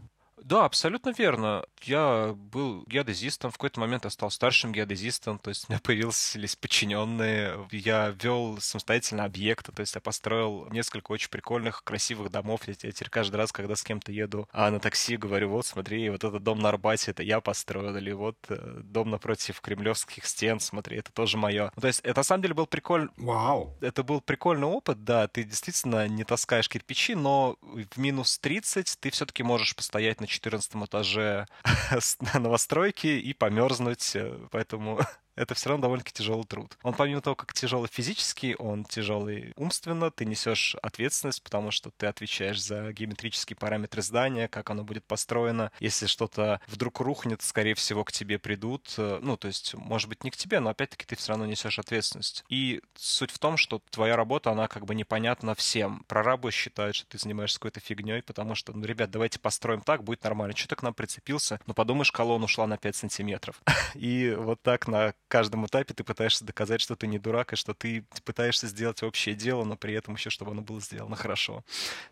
[0.44, 1.64] Да, абсолютно верно.
[1.82, 6.56] Я был геодезистом, в какой-то момент я стал старшим геодезистом, то есть у меня появились
[6.56, 12.62] подчиненные, я вел самостоятельно объекты, то есть я построил несколько очень прикольных, красивых домов.
[12.66, 16.24] Я теперь каждый раз, когда с кем-то еду а на такси, говорю, вот смотри, вот
[16.24, 20.98] этот дом на Арбате, это я построил, или вот э, дом напротив кремлевских стен, смотри,
[20.98, 21.70] это тоже мое.
[21.76, 23.10] Ну, то есть это на самом деле был прикольный...
[23.16, 23.76] Вау!
[23.80, 29.10] Это был прикольный опыт, да, ты действительно не таскаешь кирпичи, но в минус 30 ты
[29.10, 31.46] все-таки можешь постоять на 14 этаже
[32.34, 35.00] новостройки и померзнуть, э, поэтому
[35.40, 36.76] это все равно довольно-таки тяжелый труд.
[36.82, 42.06] Он помимо того, как тяжелый физически, он тяжелый умственно, ты несешь ответственность, потому что ты
[42.06, 45.72] отвечаешь за геометрические параметры здания, как оно будет построено.
[45.80, 48.94] Если что-то вдруг рухнет, скорее всего, к тебе придут.
[48.98, 52.44] Ну, то есть, может быть, не к тебе, но опять-таки ты все равно несешь ответственность.
[52.50, 56.04] И суть в том, что твоя работа, она как бы непонятна всем.
[56.06, 60.22] Прорабы считают, что ты занимаешься какой-то фигней, потому что, ну, ребят, давайте построим так, будет
[60.22, 60.54] нормально.
[60.54, 61.60] Что ты к нам прицепился?
[61.66, 63.62] Ну, подумаешь, колонна ушла на 5 сантиметров.
[63.94, 67.72] И вот так на каждом этапе ты пытаешься доказать, что ты не дурак, и что
[67.72, 71.64] ты пытаешься сделать общее дело, но при этом еще, чтобы оно было сделано хорошо.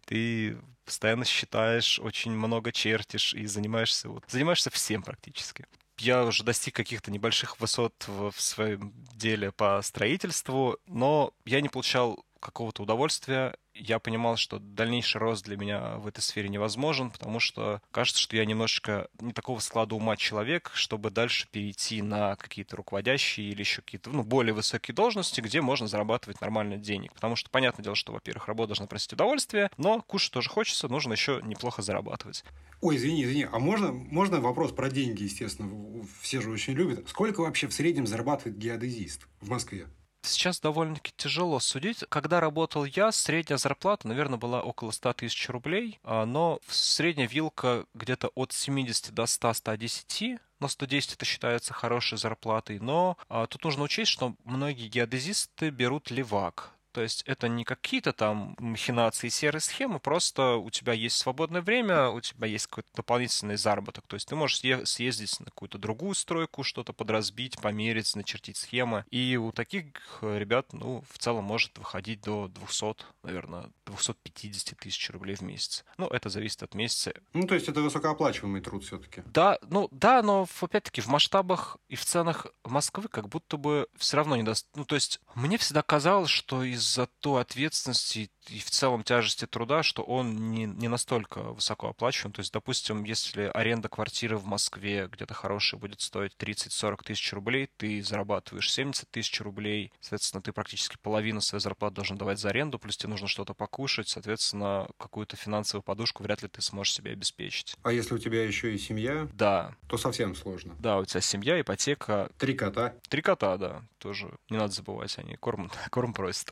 [0.06, 5.66] Ты постоянно считаешь, очень много чертишь и занимаешься, вот, занимаешься всем практически
[6.00, 11.68] я уже достиг каких-то небольших высот в, в своем деле по строительству, но я не
[11.68, 13.56] получал какого-то удовольствия.
[13.74, 18.36] Я понимал, что дальнейший рост для меня в этой сфере невозможен, потому что кажется, что
[18.36, 23.82] я немножечко не такого склада ума человек, чтобы дальше перейти на какие-то руководящие или еще
[23.82, 27.12] какие-то ну, более высокие должности, где можно зарабатывать нормально денег.
[27.14, 31.12] Потому что понятное дело, что, во-первых, работа должна приносить удовольствие, но кушать тоже хочется, нужно
[31.12, 32.44] еще неплохо зарабатывать.
[32.80, 37.08] Ой, извини, извини, а можно, можно вопрос про деньги, естественно, все же очень любят.
[37.08, 39.88] Сколько вообще в среднем зарабатывает геодезист в Москве?
[40.28, 42.04] Сейчас довольно-таки тяжело судить.
[42.08, 47.86] Когда работал я, средняя зарплата, наверное, была около 100 тысяч рублей, а, но средняя вилка
[47.94, 52.80] где-то от 70 до 100-110 но 110 это считается хорошей зарплатой.
[52.80, 56.72] Но а, тут нужно учесть, что многие геодезисты берут левак.
[56.98, 62.08] То есть это не какие-то там махинации серой схемы, просто у тебя есть свободное время,
[62.08, 64.04] у тебя есть какой-то дополнительный заработок.
[64.08, 69.04] То есть ты можешь съездить на какую-то другую стройку, что-то подразбить, померить, начертить схемы.
[69.10, 69.84] И у таких
[70.22, 75.84] ребят, ну, в целом может выходить до 200, наверное, 250 тысяч рублей в месяц.
[75.98, 77.12] Ну, это зависит от месяца.
[77.32, 79.22] Ну, то есть это высокооплачиваемый труд все-таки.
[79.26, 84.16] Да, ну, да, но опять-таки в масштабах и в ценах Москвы как будто бы все
[84.16, 84.66] равно не даст.
[84.74, 89.46] Ну, то есть мне всегда казалось, что из из-за той ответственности и в целом тяжести
[89.46, 92.32] труда, что он не, не настолько высоко оплачиваем.
[92.32, 97.68] То есть, допустим, если аренда квартиры в Москве где-то хорошая будет стоить 30-40 тысяч рублей,
[97.76, 102.78] ты зарабатываешь 70 тысяч рублей, соответственно, ты практически половину своей зарплаты должен давать за аренду,
[102.78, 107.76] плюс тебе нужно что-то покушать, соответственно, какую-то финансовую подушку вряд ли ты сможешь себе обеспечить.
[107.82, 109.28] А если у тебя еще и семья?
[109.34, 109.76] Да.
[109.88, 110.74] То совсем сложно.
[110.78, 112.30] Да, у тебя семья, ипотека.
[112.38, 112.94] Три кота.
[113.08, 114.30] Три кота, да, тоже.
[114.48, 116.50] Не надо забывать, они корм, корм просят.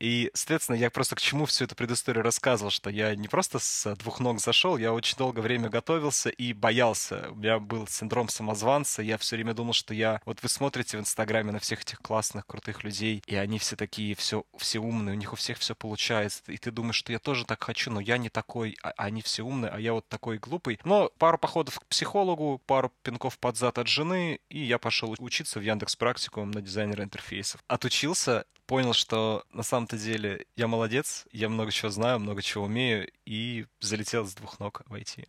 [0.00, 3.94] И, соответственно, я просто к чему всю эту предысторию рассказывал, что я не просто с
[3.96, 7.28] двух ног зашел, я очень долгое время готовился и боялся.
[7.30, 10.20] У меня был синдром самозванца, я все время думал, что я...
[10.24, 14.14] Вот вы смотрите в Инстаграме на всех этих классных, крутых людей, и они все такие,
[14.14, 16.42] все, все умные, у них у всех все получается.
[16.46, 19.42] И ты думаешь, что я тоже так хочу, но я не такой, а они все
[19.42, 20.78] умные, а я вот такой глупый.
[20.84, 25.58] Но пару походов к психологу, пару пинков под зад от жены, и я пошел учиться
[25.58, 27.62] в Яндекс Практикум на дизайнера интерфейсов.
[27.66, 33.10] Отучился, понял, что на самом-то деле я молодец, я много чего знаю, много чего умею,
[33.24, 35.26] и залетел с двух ног в IT.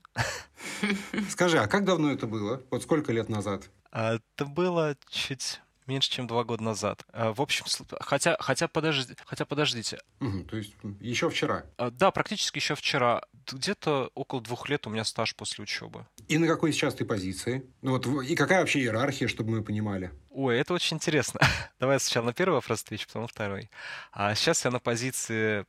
[1.30, 2.62] Скажи, а как давно это было?
[2.70, 3.72] Вот сколько лет назад?
[3.92, 7.04] А, это было чуть меньше, чем два года назад.
[7.14, 7.66] А, в общем,
[8.02, 10.00] хотя, хотя, подожди, хотя подождите.
[10.20, 11.66] Угу, то есть еще вчера?
[11.78, 13.24] А, да, практически еще вчера.
[13.52, 16.06] Где-то около двух лет у меня стаж после учебы.
[16.28, 17.64] И на какой сейчас ты позиции?
[17.82, 20.12] Ну вот, и какая вообще иерархия, чтобы мы понимали?
[20.30, 21.40] Ой, это очень интересно.
[21.80, 23.70] Давай сначала на первый вопрос отвечу, потом на второй.
[24.12, 25.66] А сейчас я на позиции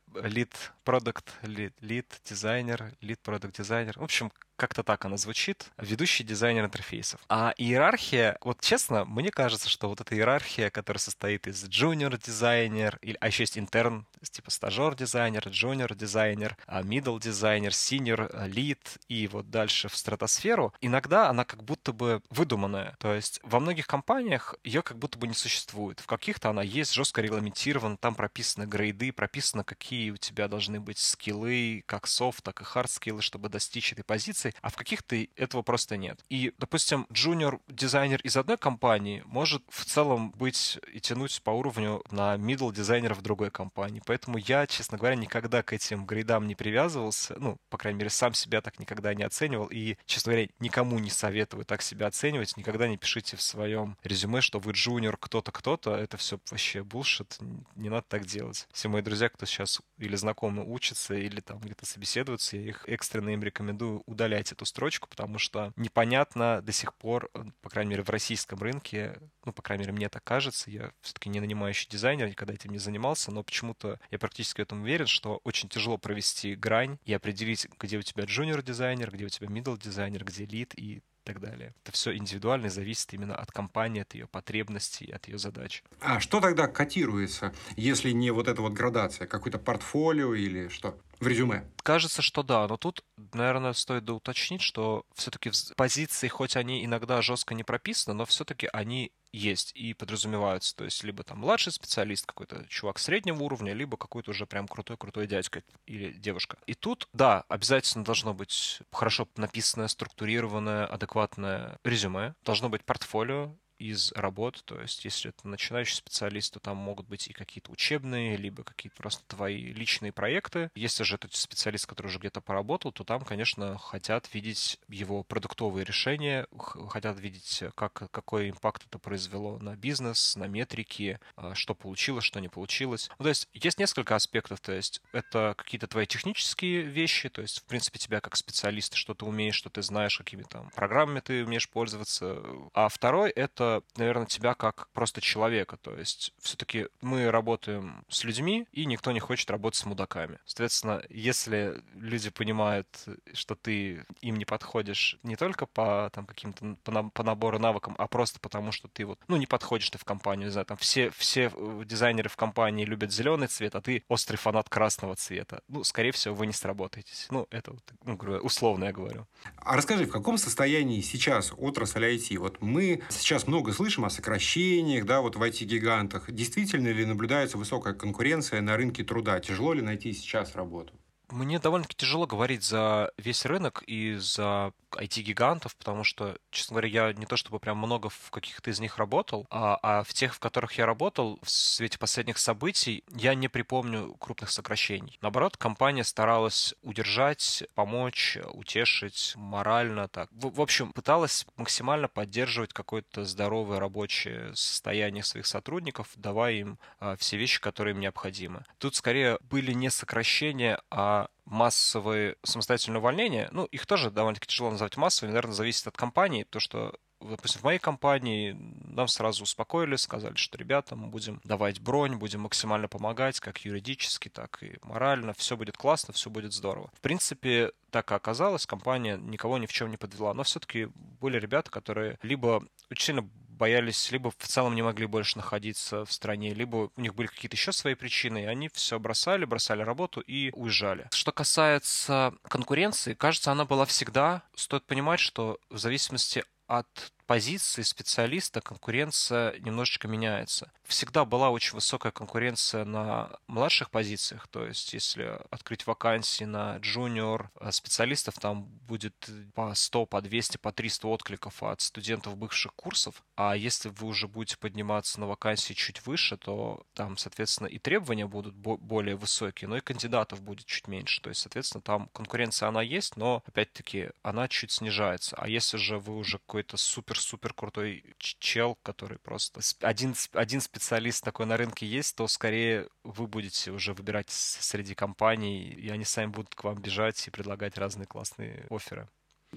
[0.85, 3.97] product, lead, lead дизайнер, lead product дизайнер.
[3.97, 7.19] В общем, как-то так она звучит, ведущий дизайнер интерфейсов.
[7.29, 12.99] А иерархия, вот честно, мне кажется, что вот эта иерархия, которая состоит из junior дизайнер,
[13.19, 19.27] а еще есть интерн, типа стажер дизайнер, junior дизайнер, а middle дизайнер, senior, lead и
[19.27, 22.95] вот дальше в стратосферу, иногда она как будто бы выдуманная.
[22.99, 25.99] То есть во многих компаниях ее как будто бы не существует.
[25.99, 30.97] В каких-то она есть жестко регламентирована, там прописаны грейды, прописано, какие у тебя должны быть
[30.97, 35.61] скиллы, как софт, так и хард скиллы, чтобы достичь этой позиции а в каких-то этого
[35.61, 36.23] просто нет.
[36.29, 42.35] И, допустим, джуниор-дизайнер из одной компании может в целом быть и тянуть по уровню на
[42.35, 44.01] middle дизайнера в другой компании.
[44.05, 47.35] Поэтому я, честно говоря, никогда к этим грейдам не привязывался.
[47.37, 49.67] Ну, по крайней мере, сам себя так никогда не оценивал.
[49.67, 52.57] И, честно говоря, никому не советую так себя оценивать.
[52.57, 55.95] Никогда не пишите в своем резюме, что вы джуниор кто-то, кто-то.
[55.95, 57.37] Это все вообще булшит.
[57.75, 58.67] Не надо так делать.
[58.71, 63.29] Все мои друзья, кто сейчас или знакомы учатся, или там где-то собеседуются, я их экстренно
[63.29, 68.03] им рекомендую удалять эту строчку, потому что непонятно до сих пор, э, по крайней мере,
[68.03, 72.27] в российском рынке, ну, по крайней мере, мне так кажется, я все-таки не нанимающий дизайнер,
[72.27, 76.55] никогда этим не занимался, но почему-то я практически в этом уверен, что очень тяжело провести
[76.55, 81.01] грань и определить, где у тебя джуниор-дизайнер, где у тебя middle дизайнер, где лид и
[81.23, 81.73] так далее.
[81.83, 85.83] Это все индивидуально и зависит именно от компании, от ее потребностей, от ее задач.
[85.99, 89.27] А что тогда котируется, если не вот эта вот градация?
[89.27, 90.99] Какое-то портфолио или что?
[91.19, 91.63] В резюме.
[91.83, 93.03] Кажется, что да, но тут,
[93.33, 99.11] наверное, стоит уточнить, что все-таки позиции, хоть они иногда жестко не прописаны, но все-таки они
[99.31, 100.75] есть и подразумеваются.
[100.75, 105.27] То есть либо там младший специалист, какой-то чувак среднего уровня, либо какой-то уже прям крутой-крутой
[105.27, 106.57] дядька или девушка.
[106.65, 114.11] И тут, да, обязательно должно быть хорошо написанное, структурированное, адекватное резюме, должно быть портфолио, из
[114.13, 114.61] работ.
[114.65, 118.95] То есть, если это начинающий специалист, то там могут быть и какие-то учебные, либо какие-то
[118.97, 120.69] просто твои личные проекты.
[120.75, 125.83] Если же это специалист, который уже где-то поработал, то там, конечно, хотят видеть его продуктовые
[125.83, 126.47] решения,
[126.89, 132.39] хотят видеть, как, какой импакт это произвело на бизнес, на метрики, а, что получилось, что
[132.39, 133.09] не получилось.
[133.17, 134.59] Ну, то есть, есть несколько аспектов.
[134.59, 139.13] То есть, это какие-то твои технические вещи, то есть, в принципе, тебя как специалист, что
[139.13, 142.43] ты умеешь, что ты знаешь, какими там программами ты умеешь пользоваться.
[142.73, 145.77] А второй— это наверное, тебя как просто человека.
[145.77, 150.39] То есть все-таки мы работаем с людьми, и никто не хочет работать с мудаками.
[150.45, 152.87] Соответственно, если люди понимают,
[153.33, 158.07] что ты им не подходишь не только по там каким-то по, по набору навыкам, а
[158.07, 161.09] просто потому, что ты вот, ну, не подходишь ты в компанию, не знаю, там все,
[161.11, 165.61] все э, дизайнеры в компании любят зеленый цвет, а ты острый фанат красного цвета.
[165.67, 167.27] Ну, скорее всего, вы не сработаетесь.
[167.29, 169.27] Ну, это ну, условно я говорю.
[169.57, 172.37] А расскажи, в каком состоянии сейчас отрасль IT?
[172.39, 176.31] Вот мы сейчас много много слышим о сокращениях, да, вот в IT-гигантах.
[176.31, 179.39] Действительно ли наблюдается высокая конкуренция на рынке труда?
[179.39, 180.95] Тяжело ли найти сейчас работу?
[181.31, 187.13] Мне довольно-таки тяжело говорить за весь рынок и за IT-гигантов, потому что, честно говоря, я
[187.13, 190.39] не то чтобы прям много в каких-то из них работал, а, а в тех, в
[190.39, 195.17] которых я работал, в свете последних событий, я не припомню крупных сокращений.
[195.21, 200.29] Наоборот, компания старалась удержать, помочь, утешить морально так.
[200.31, 207.15] В, в общем, пыталась максимально поддерживать какое-то здоровое рабочее состояние своих сотрудников, давая им а,
[207.15, 208.65] все вещи, которые им необходимы.
[208.77, 214.97] Тут скорее были не сокращения, а массовые самостоятельные увольнения, ну, их тоже довольно-таки тяжело назвать
[214.97, 220.35] массовыми, наверное, зависит от компании, то, что допустим, в моей компании нам сразу успокоили, сказали,
[220.35, 225.55] что, ребята, мы будем давать бронь, будем максимально помогать, как юридически, так и морально, все
[225.57, 226.89] будет классно, все будет здорово.
[226.93, 231.37] В принципе, так и оказалось, компания никого ни в чем не подвела, но все-таки были
[231.39, 233.29] ребята, которые либо очень сильно
[233.61, 237.55] боялись, либо в целом не могли больше находиться в стране, либо у них были какие-то
[237.55, 241.07] еще свои причины, и они все бросали, бросали работу и уезжали.
[241.11, 244.41] Что касается конкуренции, кажется, она была всегда.
[244.55, 250.69] Стоит понимать, что в зависимости от позиции специалиста конкуренция немножечко меняется.
[250.83, 257.49] Всегда была очень высокая конкуренция на младших позициях, то есть если открыть вакансии на джуниор
[257.61, 263.23] э, специалистов, там будет по 100, по 200, по 300 откликов от студентов бывших курсов,
[263.37, 268.27] а если вы уже будете подниматься на вакансии чуть выше, то там, соответственно, и требования
[268.27, 272.81] будут более высокие, но и кандидатов будет чуть меньше, то есть, соответственно, там конкуренция она
[272.81, 275.37] есть, но, опять-таки, она чуть снижается.
[275.37, 281.23] А если же вы уже какой-то супер супер крутой чел, который просто один, один специалист
[281.23, 286.27] такой на рынке есть, то скорее вы будете уже выбирать среди компаний, и они сами
[286.27, 289.07] будут к вам бежать и предлагать разные классные оферы.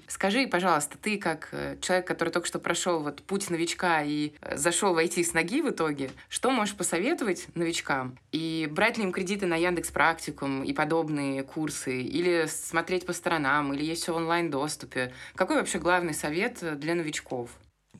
[0.08, 4.56] Скажи, пожалуйста, ты как э, человек, который только что прошел вот путь новичка и э,
[4.56, 8.16] зашел в IT с ноги в итоге, что можешь посоветовать новичкам?
[8.32, 12.02] И брать ли им кредиты на Яндекс Практикум и подобные курсы?
[12.02, 13.72] Или смотреть по сторонам?
[13.72, 15.12] Или есть все в онлайн-доступе?
[15.34, 17.50] Какой вообще главный совет э, для новичков?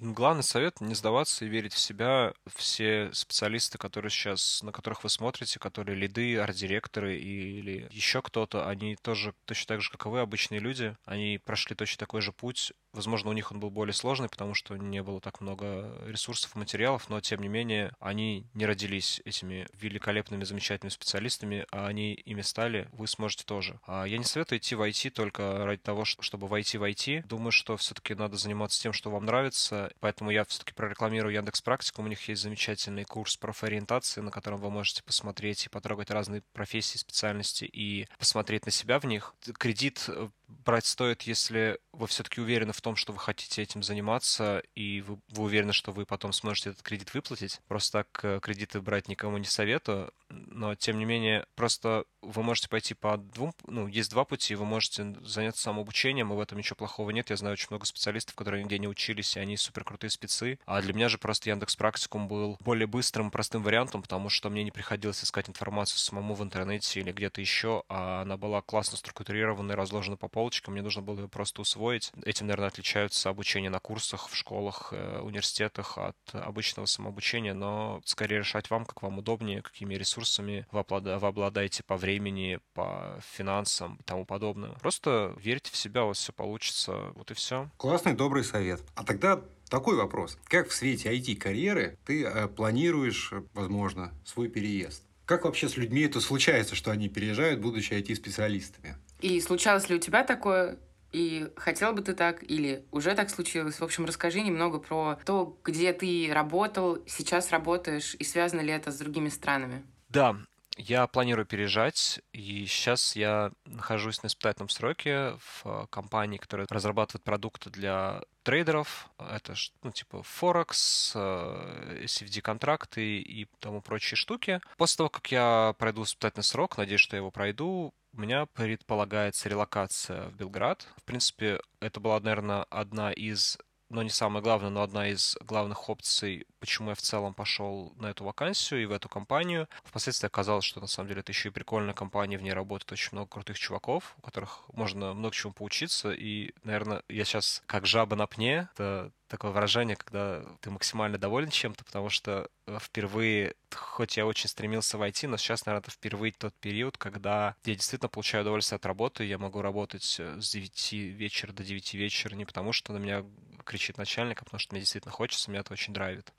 [0.06, 2.34] Главный совет— не сдаваться и верить в себя.
[2.54, 8.96] Все специалисты, которые сейчас, на которых вы смотрите, которые лиды, арт-директоры или еще кто-то, они
[8.96, 10.94] тоже точно так же, как и вы, обычные люди.
[11.06, 12.74] Они прошли точно такой же путь.
[12.94, 16.58] Возможно, у них он был более сложный, потому что не было так много ресурсов и
[16.58, 22.42] материалов, но, тем не менее, они не родились этими великолепными, замечательными специалистами, а они ими
[22.42, 23.80] стали, вы сможете тоже.
[23.86, 27.26] А я не советую идти в IT только ради того, чтобы войти в IT.
[27.26, 32.04] Думаю, что все-таки надо заниматься тем, что вам нравится, поэтому я все-таки прорекламирую Яндекс Практикум.
[32.04, 36.98] У них есть замечательный курс профориентации, на котором вы можете посмотреть и потрогать разные профессии,
[36.98, 39.34] специальности и посмотреть на себя в них.
[39.58, 44.62] Кредит э, брать стоит, если вы все-таки уверены в том, что вы хотите этим заниматься,
[44.74, 47.60] и вы, вы уверены, что вы потом сможете этот кредит выплатить.
[47.68, 50.12] Просто так э, кредиты брать никому не советую,
[50.46, 54.64] но тем не менее, просто вы можете пойти по двум, ну, есть два пути, вы
[54.64, 57.30] можете заняться самообучением, и в этом ничего плохого нет.
[57.30, 60.58] Я знаю очень много специалистов, которые нигде не учились, и они супер крутые спецы.
[60.66, 64.64] А для меня же просто Яндекс Практикум был более быстрым, простым вариантом, потому что мне
[64.64, 69.72] не приходилось искать информацию самому в интернете или где-то еще, а она была классно структурирована
[69.72, 72.12] и разложена по полочкам, мне нужно было ее просто усвоить.
[72.24, 78.38] Этим, наверное, отличаются обучение на курсах, в школах, э, университетах от обычного самообучения, но скорее
[78.38, 80.23] решать вам, как вам удобнее, какими ресурсами
[80.72, 84.72] вы, обладаете по времени, по финансам и тому подобное.
[84.80, 87.70] Просто верьте в себя, у вас все получится, вот и все.
[87.76, 88.82] Классный, добрый совет.
[88.94, 90.38] А тогда такой вопрос.
[90.44, 95.02] Как в свете IT-карьеры ты э, планируешь, возможно, свой переезд?
[95.26, 98.96] Как вообще с людьми это случается, что они переезжают, будучи IT-специалистами?
[99.20, 100.78] И случалось ли у тебя такое?
[101.12, 103.76] И хотел бы ты так, или уже так случилось?
[103.76, 108.90] В общем, расскажи немного про то, где ты работал, сейчас работаешь, и связано ли это
[108.90, 109.84] с другими странами.
[110.14, 110.36] Да,
[110.76, 117.70] я планирую переезжать, и сейчас я нахожусь на испытательном сроке в компании, которая разрабатывает продукты
[117.70, 119.10] для трейдеров.
[119.18, 124.60] Это, ну, типа, Форекс, CFD-контракты и тому прочие штуки.
[124.76, 129.48] После того, как я пройду испытательный срок, надеюсь, что я его пройду, у меня предполагается
[129.48, 130.86] релокация в Белград.
[130.96, 135.88] В принципе, это была, наверное, одна из но не самое главное, но одна из главных
[135.88, 139.68] опций, почему я в целом пошел на эту вакансию и в эту компанию.
[139.84, 143.10] Впоследствии оказалось, что на самом деле это еще и прикольная компания, в ней работает очень
[143.12, 146.12] много крутых чуваков, у которых можно много чему поучиться.
[146.12, 151.50] И, наверное, я сейчас как жаба на пне, это такое выражение, когда ты максимально доволен
[151.50, 156.32] чем-то, потому что э, впервые, хоть я очень стремился войти, но сейчас, наверное, это впервые
[156.32, 160.92] тот период, когда я действительно получаю удовольствие от работы, я могу работать э, с 9
[160.92, 163.24] вечера до 9 вечера не потому, что на меня
[163.64, 166.32] кричит начальник, а потому что мне действительно хочется, меня это очень драйвит.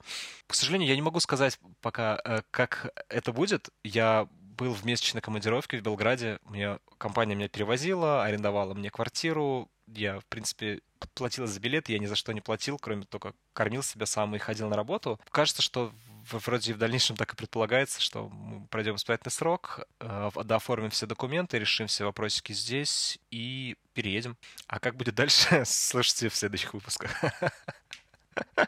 [0.46, 3.68] К сожалению, я не могу сказать пока, э, как это будет.
[3.84, 6.38] Я был в месячной командировке в Белграде.
[6.44, 9.70] Мне, компания меня перевозила, арендовала мне квартиру.
[9.86, 10.80] Я, в принципе,
[11.14, 14.38] платил за билет, я ни за что не платил, кроме только кормил себя сам и
[14.38, 15.20] ходил на работу.
[15.30, 15.92] Кажется, что
[16.30, 21.58] вроде в дальнейшем так и предполагается, что мы пройдем испытательный срок, э, дооформим все документы,
[21.58, 24.36] решим все вопросики здесь и переедем.
[24.66, 27.12] А как будет дальше, слушайте в следующих выпусках.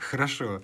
[0.00, 0.62] Хорошо.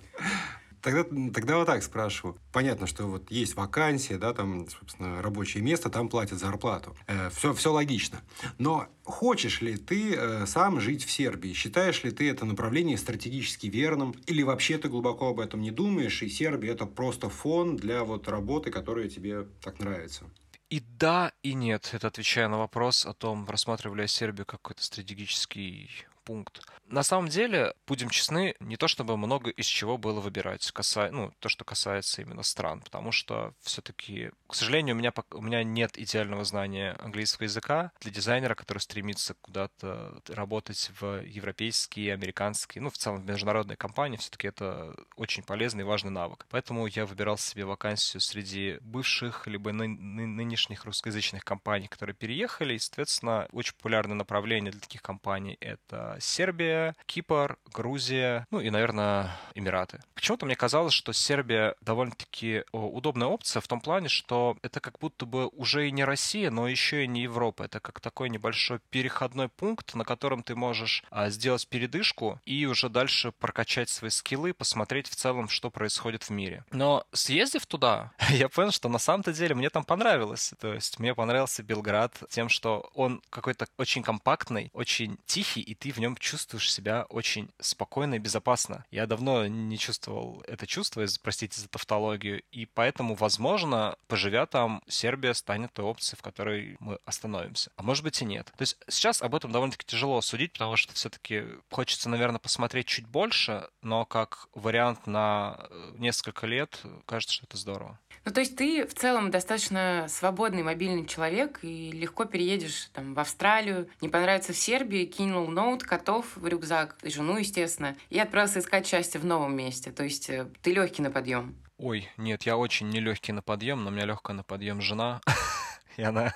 [0.84, 2.36] Тогда, тогда вот так спрашиваю.
[2.52, 6.94] Понятно, что вот есть вакансия, да, там, собственно, рабочее место, там платят зарплату.
[7.06, 8.20] Э, все, все логично.
[8.58, 11.54] Но хочешь ли ты э, сам жить в Сербии?
[11.54, 14.14] Считаешь ли ты это направление стратегически верным?
[14.26, 18.28] Или вообще ты глубоко об этом не думаешь, и Сербия это просто фон для вот
[18.28, 20.26] работы, которая тебе так нравится?
[20.68, 21.88] И да, и нет.
[21.94, 25.88] Это отвечая на вопрос о том, рассматривали я Сербию как какой-то стратегический
[26.24, 26.62] пункт.
[26.86, 31.10] На самом деле, будем честны, не то чтобы много из чего было выбирать, каса...
[31.10, 35.64] ну, то, что касается именно стран, потому что все-таки, к сожалению, у меня, у меня
[35.64, 37.90] нет идеального знания английского языка.
[38.00, 44.16] Для дизайнера, который стремится куда-то работать в европейские, американские, ну, в целом в международные компании,
[44.16, 46.46] все-таки это очень полезный и важный навык.
[46.50, 52.74] Поэтому я выбирал себе вакансию среди бывших либо ны- ны- нынешних русскоязычных компаний, которые переехали.
[52.74, 59.36] И, соответственно, очень популярное направление для таких компаний— это Сербия, Кипр, Грузия, ну и, наверное,
[59.56, 60.00] Эмираты.
[60.14, 65.26] Почему-то мне казалось, что Сербия довольно-таки удобная опция в том плане, что это как будто
[65.26, 67.64] бы уже и не Россия, но еще и не Европа.
[67.64, 72.88] Это как такой небольшой переходной пункт, на котором ты можешь а, сделать передышку и уже
[72.88, 76.64] дальше прокачать свои скиллы, посмотреть в целом, что происходит в мире.
[76.70, 80.52] Но съездив туда, я понял, что на самом-то деле мне там понравилось.
[80.58, 85.92] То есть мне понравился Белград тем, что он какой-то очень компактный, очень тихий, и ты
[85.92, 88.84] в нем чувствуешь себя очень спокойно и безопасно.
[88.90, 95.34] Я давно не чувствовал это чувство, простите за тавтологию, и поэтому, возможно, поживя там, Сербия
[95.34, 97.70] станет той опцией, в которой мы остановимся.
[97.76, 98.46] А может быть и нет.
[98.56, 103.06] То есть сейчас об этом довольно-таки тяжело судить, потому что все-таки хочется, наверное, посмотреть чуть
[103.06, 107.98] больше, но как вариант на э, несколько лет, кажется, что это здорово.
[108.24, 113.20] Ну, то есть ты в целом достаточно свободный мобильный человек и легко переедешь там в
[113.20, 118.86] Австралию, не понравится в Сербии, кинул ноут, котов в рюкзак, жену, естественно, и отправился искать
[118.86, 119.92] счастье в новом месте.
[119.92, 121.54] То есть э, ты легкий на подъем.
[121.84, 125.20] Ой, нет, я очень нелегкий на подъем, но у меня легкая на подъем жена,
[125.98, 126.34] и она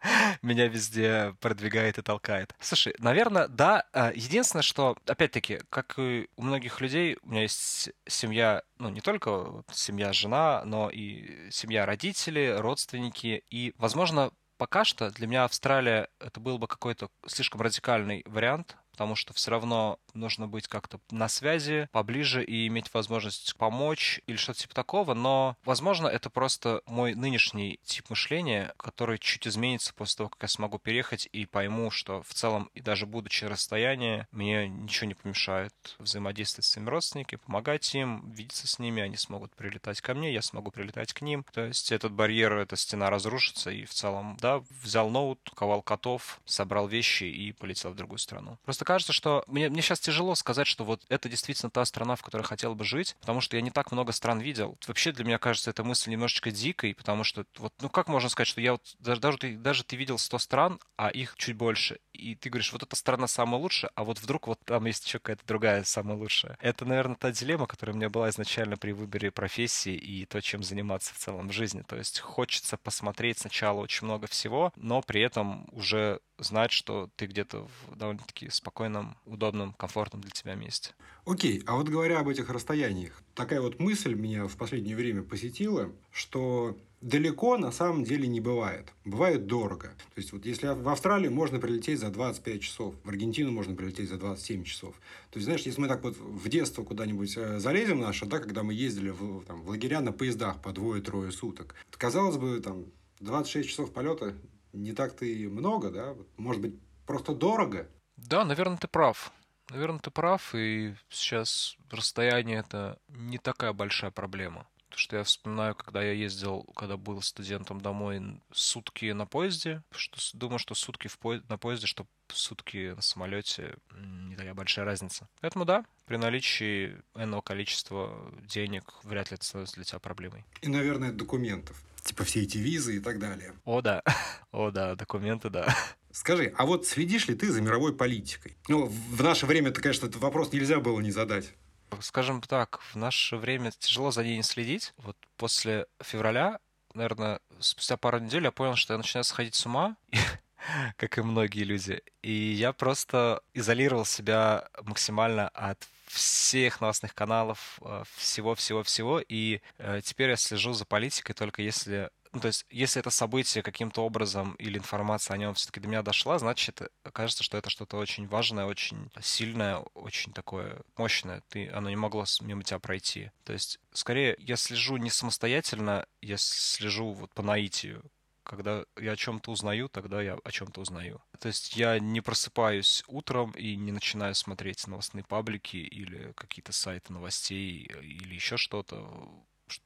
[0.40, 2.54] меня везде продвигает и толкает.
[2.60, 3.84] Слушай, наверное, да.
[3.92, 9.02] А, единственное, что, опять-таки, как и у многих людей, у меня есть семья, ну, не
[9.02, 13.44] только семья жена, но и семья родители, родственники.
[13.50, 19.14] И, возможно, пока что для меня Австралия это был бы какой-то слишком радикальный вариант, потому
[19.14, 24.60] что все равно нужно быть как-то на связи, поближе и иметь возможность помочь или что-то
[24.60, 30.30] типа такого, но, возможно, это просто мой нынешний тип мышления, который чуть изменится после того,
[30.30, 35.08] как я смогу переехать и пойму, что в целом, и даже будучи расстоянии, мне ничего
[35.08, 40.14] не помешает взаимодействовать с своими родственниками, помогать им, видеться с ними, они смогут прилетать ко
[40.14, 41.44] мне, я смогу прилетать к ним.
[41.52, 46.40] То есть этот барьер, эта стена разрушится, и в целом, да, взял ноут, ковал котов,
[46.46, 48.56] собрал вещи и полетел в другую страну.
[48.64, 52.22] Просто кажется, что мне, мне сейчас тяжело сказать, что вот это действительно та страна, в
[52.22, 54.78] которой хотел бы жить, потому что я не так много стран видел.
[54.86, 58.48] Вообще для меня кажется эта мысль немножечко дикой, потому что вот, ну как можно сказать,
[58.48, 61.98] что я вот даже, даже, ты, даже ты видел 100 стран, а их чуть больше,
[62.12, 65.18] и ты говоришь, вот эта страна самая лучшая, а вот вдруг вот там есть еще
[65.18, 66.56] какая-то другая самая лучшая.
[66.60, 70.62] Это, наверное, та дилемма, которая у меня была изначально при выборе профессии и то, чем
[70.62, 71.82] заниматься в целом в жизни.
[71.82, 77.26] То есть хочется посмотреть сначала очень много всего, но при этом уже знать, что ты
[77.26, 80.92] где-то в довольно-таки спокойном, удобном, комфортном для тебя месте.
[81.24, 85.90] Окей, а вот говоря об этих расстояниях, такая вот мысль меня в последнее время посетила,
[86.12, 88.92] что далеко на самом деле не бывает.
[89.04, 89.88] Бывает дорого.
[90.14, 94.08] То есть, вот если в Австралию можно прилететь за 25 часов, в Аргентину можно прилететь
[94.08, 94.94] за 27 часов.
[95.30, 98.62] То есть, знаешь, если мы так вот в детство куда-нибудь э, залезем наше, да, когда
[98.62, 102.86] мы ездили в, там, в лагеря на поездах по двое-трое суток, казалось бы, там,
[103.20, 104.34] 26 часов полета
[104.76, 106.14] не так-то и много, да?
[106.36, 107.88] Может быть, просто дорого?
[108.16, 109.32] Да, наверное, ты прав.
[109.70, 114.68] Наверное, ты прав, и сейчас расстояние это не такая большая проблема.
[114.96, 119.82] Потому что я вспоминаю, когда я ездил, когда был студентом домой, сутки на поезде.
[119.90, 121.34] Что, думаю, что сутки в по...
[121.50, 125.28] на поезде, что сутки на самолете не такая большая разница.
[125.42, 130.46] Поэтому да, при наличии энного количества денег вряд ли это становится для тебя проблемой.
[130.62, 133.52] И, наверное, документов типа все эти визы и так далее.
[133.66, 134.02] О, да.
[134.50, 135.76] О, да, документы, да.
[136.10, 138.56] Скажи, а вот следишь ли ты за мировой политикой?
[138.68, 141.52] Ну, в наше время, конечно, этот вопрос нельзя было не задать.
[142.00, 144.92] Скажем так, в наше время тяжело за ней не следить.
[144.98, 146.58] Вот после февраля,
[146.94, 149.96] наверное, спустя пару недель я понял, что я начинаю сходить с ума,
[150.96, 152.02] как и многие люди.
[152.22, 157.80] И я просто изолировал себя максимально от всех новостных каналов,
[158.16, 163.00] всего-всего-всего, э, и э, теперь я слежу за политикой только если ну, то есть, если
[163.00, 166.80] это событие каким-то образом или информация о нем все-таки до меня дошла, значит,
[167.12, 171.42] кажется, что это что-то очень важное, очень сильное, очень такое мощное.
[171.48, 173.30] Ты, оно не могло мимо тебя пройти.
[173.44, 178.02] То есть, скорее, я слежу не самостоятельно, я слежу вот по наитию.
[178.42, 181.20] Когда я о чем-то узнаю, тогда я о чем-то узнаю.
[181.40, 187.12] То есть я не просыпаюсь утром и не начинаю смотреть новостные паблики или какие-то сайты
[187.12, 189.28] новостей или еще что-то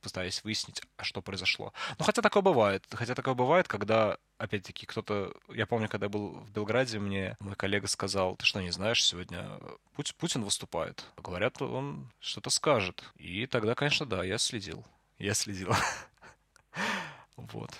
[0.01, 1.73] пытаясь выяснить, а что произошло.
[1.99, 2.85] Ну, хотя такое бывает.
[2.91, 5.33] Хотя такое бывает, когда, опять-таки, кто-то...
[5.49, 9.05] Я помню, когда я был в Белграде, мне мой коллега сказал, ты что, не знаешь,
[9.05, 9.59] сегодня
[10.19, 11.05] Путин выступает.
[11.17, 13.05] Говорят, он что-то скажет.
[13.17, 14.85] И тогда, конечно, да, я следил.
[15.19, 15.73] Я следил.
[17.37, 17.71] Вот.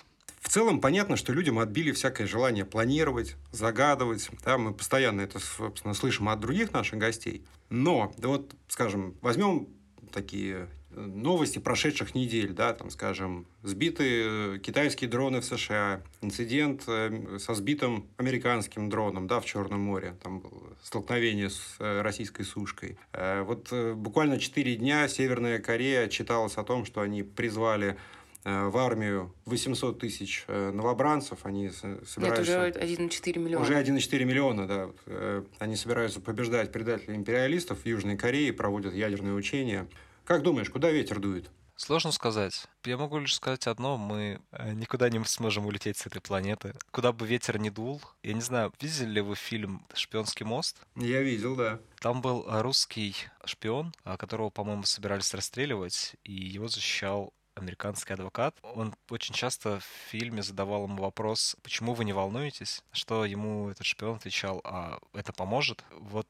[0.41, 4.29] В целом понятно, что людям отбили всякое желание планировать, загадывать.
[4.43, 7.45] Да, мы постоянно это, собственно, слышим от других наших гостей.
[7.69, 9.69] Но, да вот, скажем, возьмем
[10.11, 17.53] такие новости прошедших недель, да, там, скажем, сбиты китайские дроны в США, инцидент э, со
[17.53, 22.97] сбитым американским дроном, да, в Черном море, там был столкновение с э, российской сушкой.
[23.13, 27.97] Э, вот э, буквально четыре дня Северная Корея читалась о том, что они призвали
[28.43, 31.45] в армию 800 тысяч новобранцев.
[31.45, 32.71] Они собираются...
[32.73, 33.63] Нет, уже 1,4 миллиона.
[33.63, 35.43] Уже 1,4 миллиона, да.
[35.59, 39.87] Они собираются побеждать предателей империалистов в Южной Корее, проводят ядерные учения.
[40.25, 41.49] Как думаешь, куда ветер дует?
[41.75, 42.67] Сложно сказать.
[42.85, 46.75] Я могу лишь сказать одно, мы э, никуда не сможем улететь с этой планеты.
[46.91, 50.77] Куда бы ветер ни дул, я не знаю, видели ли вы фильм «Шпионский мост»?
[50.95, 51.79] Я видел, да.
[51.99, 53.15] Там был русский
[53.45, 58.55] шпион, а, которого, по-моему, собирались расстреливать, и его защищал американский адвокат.
[58.61, 62.83] Он очень часто в фильме задавал ему вопрос, почему вы не волнуетесь?
[62.91, 65.83] Что ему этот шпион отвечал, а это поможет?
[65.91, 66.27] Вот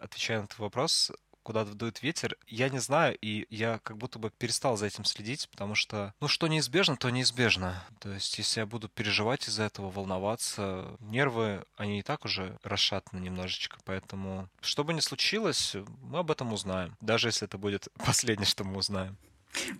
[0.00, 1.12] отвечая на этот вопрос,
[1.46, 5.48] куда дует ветер, я не знаю, и я как будто бы перестал за этим следить,
[5.48, 7.84] потому что, ну, что неизбежно, то неизбежно.
[8.00, 13.20] То есть, если я буду переживать из-за этого, волноваться, нервы, они и так уже расшатаны
[13.20, 18.46] немножечко, поэтому, что бы ни случилось, мы об этом узнаем, даже если это будет последнее,
[18.46, 19.16] что мы узнаем.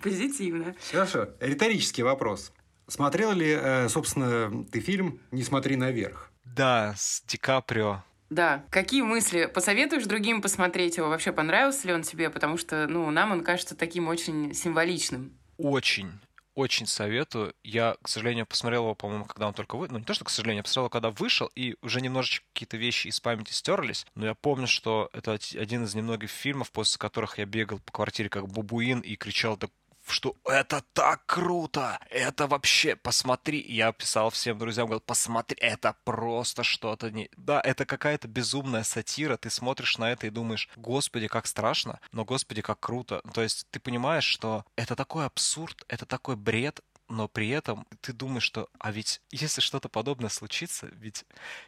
[0.00, 0.76] Позитивно.
[0.92, 1.30] Хорошо.
[1.40, 2.52] Риторический вопрос.
[2.86, 6.30] Смотрел ли, э, собственно, ты фильм «Не смотри наверх»?
[6.44, 8.04] Да, с Ди Каприо.
[8.30, 8.64] Да.
[8.70, 9.46] Какие мысли?
[9.46, 11.08] Посоветуешь другим посмотреть его?
[11.08, 12.30] Вообще понравился ли он тебе?
[12.30, 15.38] Потому что, ну, нам он кажется таким очень символичным.
[15.58, 16.12] Очень.
[16.54, 17.54] Очень советую.
[17.62, 19.92] Я, к сожалению, посмотрел его, по-моему, когда он только вышел.
[19.92, 23.08] Ну, не то, что, к сожалению, я посмотрел когда вышел, и уже немножечко какие-то вещи
[23.08, 24.06] из памяти стерлись.
[24.14, 28.30] Но я помню, что это один из немногих фильмов, после которых я бегал по квартире
[28.30, 29.70] как бабуин и кричал так
[30.12, 36.62] что это так круто, это вообще, посмотри, я писал всем друзьям, говорил, посмотри, это просто
[36.62, 37.28] что-то не...
[37.36, 42.24] Да, это какая-то безумная сатира, ты смотришь на это и думаешь, господи, как страшно, но
[42.24, 43.20] господи, как круто.
[43.34, 48.12] То есть ты понимаешь, что это такой абсурд, это такой бред, но при этом ты
[48.12, 51.24] думаешь, что, а ведь если что-то подобное случится, ведь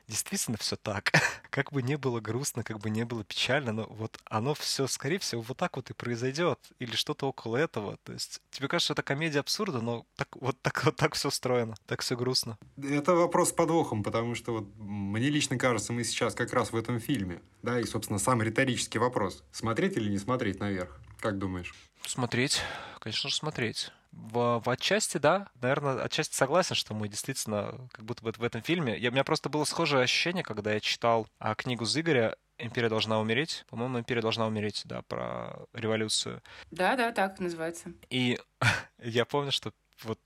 [0.07, 1.13] действительно все так.
[1.51, 5.19] как бы не было грустно, как бы не было печально, но вот оно все, скорее
[5.19, 6.59] всего, вот так вот и произойдет.
[6.79, 7.99] Или что-то около этого.
[8.05, 11.75] То есть тебе кажется, это комедия абсурда, но так, вот так вот так все устроено,
[11.87, 12.59] так все грустно.
[12.83, 16.77] Это вопрос с подвохом, потому что вот мне лично кажется, мы сейчас как раз в
[16.77, 17.41] этом фильме.
[17.63, 19.45] Да, и, собственно, самый риторический вопрос.
[19.53, 21.01] Смотреть или не смотреть наверх?
[21.21, 21.75] Как думаешь?
[22.09, 22.63] Смотреть,
[23.01, 23.93] конечно же, смотреть.
[24.13, 25.49] В, в отчасти, да.
[25.61, 28.97] Наверное, отчасти согласен, что мы действительно как будто бы в этом фильме.
[28.99, 33.21] Я, у меня просто было схожее ощущение, когда я читал а, книгу Зыгоря «Империя должна
[33.21, 33.67] умереть».
[33.69, 36.43] По-моему, «Империя должна умереть», да, про революцию.
[36.71, 37.93] Да, да, так называется.
[38.09, 38.39] И
[39.03, 39.73] я помню, что
[40.05, 40.21] вот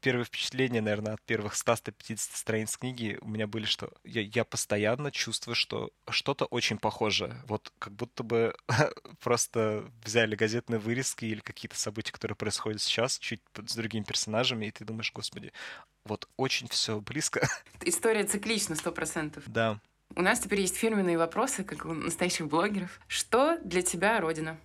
[0.00, 5.10] первые впечатления, наверное, от первых 100-150 страниц книги у меня были, что я, я постоянно
[5.10, 7.42] чувствую, что что-то очень похожее.
[7.46, 8.54] Вот как будто бы
[9.20, 14.70] просто взяли газетные вырезки или какие-то события, которые происходят сейчас, чуть с другими персонажами, и
[14.70, 15.52] ты думаешь, господи,
[16.04, 17.48] вот очень все близко.
[17.82, 19.44] История циклична, сто процентов.
[19.46, 19.80] Да.
[20.14, 23.00] У нас теперь есть фирменные вопросы, как у настоящих блогеров.
[23.06, 24.58] Что для тебя Родина?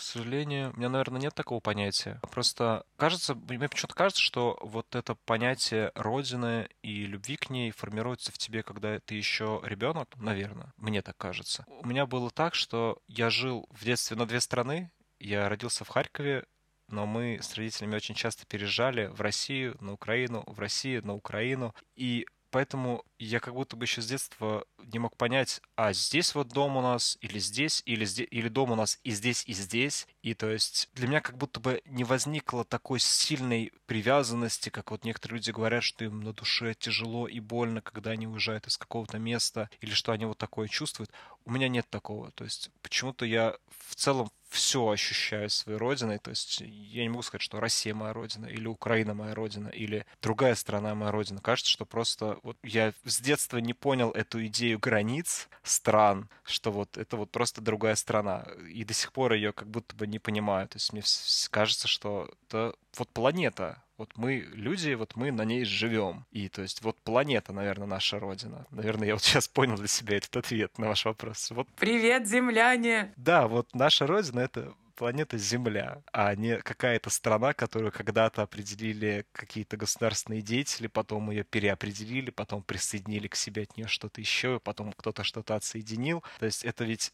[0.00, 2.22] К сожалению, у меня, наверное, нет такого понятия.
[2.30, 8.32] Просто кажется, мне почему-то кажется, что вот это понятие родины и любви к ней формируется
[8.32, 10.72] в тебе, когда ты еще ребенок, наверное.
[10.78, 11.66] Мне так кажется.
[11.68, 14.90] У меня было так, что я жил в детстве на две страны.
[15.18, 16.46] Я родился в Харькове,
[16.88, 21.74] но мы с родителями очень часто переезжали в Россию, на Украину, в Россию, на Украину.
[21.94, 26.48] И Поэтому я как будто бы еще с детства не мог понять, а здесь вот
[26.48, 30.08] дом у нас, или здесь, или здесь, или дом у нас и здесь, и здесь.
[30.22, 35.04] И то есть для меня как будто бы не возникло такой сильной привязанности, как вот
[35.04, 39.18] некоторые люди говорят, что им на душе тяжело и больно, когда они уезжают из какого-то
[39.18, 41.10] места, или что они вот такое чувствуют.
[41.50, 42.30] У меня нет такого.
[42.30, 43.56] То есть почему-то я
[43.88, 46.18] в целом все ощущаю своей родиной.
[46.18, 50.06] То есть я не могу сказать, что Россия моя родина, или Украина моя родина, или
[50.22, 51.40] другая страна моя родина.
[51.40, 56.96] Кажется, что просто вот я с детства не понял эту идею границ стран, что вот
[56.96, 58.46] это вот просто другая страна.
[58.72, 60.68] И до сих пор ее как будто бы не понимаю.
[60.68, 61.02] То есть мне
[61.50, 66.24] кажется, что это вот планета, вот мы люди, вот мы на ней живем.
[66.30, 68.66] И то есть вот планета, наверное, наша родина.
[68.70, 71.50] Наверное, я вот сейчас понял для себя этот ответ на ваш вопрос.
[71.50, 71.68] Вот.
[71.76, 73.12] Привет, земляне!
[73.16, 79.78] Да, вот наша родина— это планета Земля, а не какая-то страна, которую когда-то определили какие-то
[79.78, 85.24] государственные деятели, потом ее переопределили, потом присоединили к себе от нее что-то еще, потом кто-то
[85.24, 86.22] что-то отсоединил.
[86.38, 87.12] То есть это ведь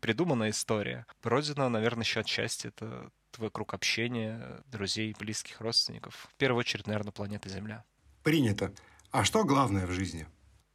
[0.00, 1.06] придуманная история.
[1.22, 6.28] Родина, наверное, еще отчасти это твой круг общения, друзей, близких, родственников.
[6.30, 7.84] В первую очередь, наверное, планета Земля.
[8.22, 8.72] Принято.
[9.10, 10.26] А что главное в жизни?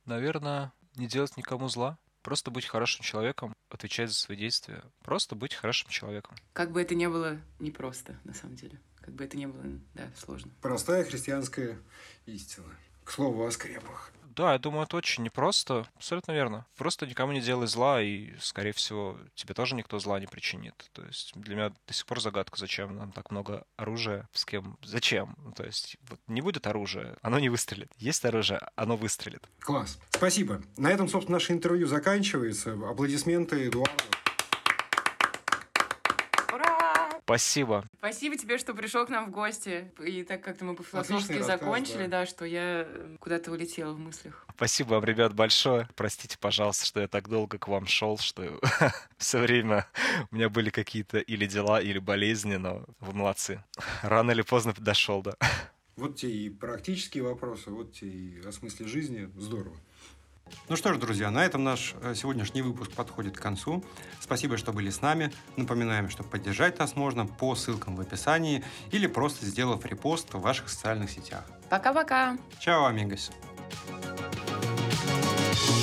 [0.05, 1.97] Наверное, не делать никому зла.
[2.21, 4.81] Просто быть хорошим человеком, отвечать за свои действия.
[5.03, 6.37] Просто быть хорошим человеком.
[6.53, 8.79] Как бы это ни было непросто, на самом деле.
[9.01, 9.63] Как бы это ни было,
[9.93, 10.51] да, сложно.
[10.61, 11.77] Простая христианская
[12.25, 12.73] истина.
[13.03, 14.13] К слову о скрепах.
[14.35, 15.87] Да, я думаю, это очень непросто.
[15.95, 16.65] Абсолютно верно.
[16.77, 20.89] Просто никому не делай зла, и, скорее всего, тебе тоже никто зла не причинит.
[20.93, 24.77] То есть для меня до сих пор загадка, зачем нам так много оружия, с кем,
[24.83, 25.35] зачем.
[25.43, 27.91] Ну, то есть вот не будет оружия, оно не выстрелит.
[27.97, 29.47] Есть оружие, оно выстрелит.
[29.59, 29.99] Класс.
[30.09, 30.61] Спасибо.
[30.77, 32.73] На этом, собственно, наше интервью заканчивается.
[32.73, 34.03] Аплодисменты Эдуарду.
[37.25, 37.85] Спасибо.
[37.99, 39.91] Спасибо тебе, что пришел к нам в гости.
[40.05, 42.21] И так как-то мы по-философски закончили, да.
[42.21, 44.45] да, что я э, куда-то улетела в мыслях.
[44.55, 45.87] Спасибо вам, ребят, большое.
[45.95, 48.59] Простите, пожалуйста, что я так долго к вам шел, что
[49.17, 49.87] все время
[50.31, 53.63] у меня были какие-то или дела, или болезни, но вы молодцы.
[54.01, 55.35] Рано или поздно дошел, да.
[55.95, 59.29] Вот те и практические вопросы, вот те и о смысле жизни.
[59.37, 59.77] Здорово.
[60.69, 63.83] Ну что ж, друзья, на этом наш э, сегодняшний выпуск подходит к концу.
[64.19, 65.31] Спасибо, что были с нами.
[65.57, 70.69] Напоминаем, что поддержать нас можно по ссылкам в описании или просто сделав репост в ваших
[70.69, 71.43] социальных сетях.
[71.69, 72.37] Пока-пока.
[72.59, 73.31] Чао, амигос.
[75.53, 75.82] thank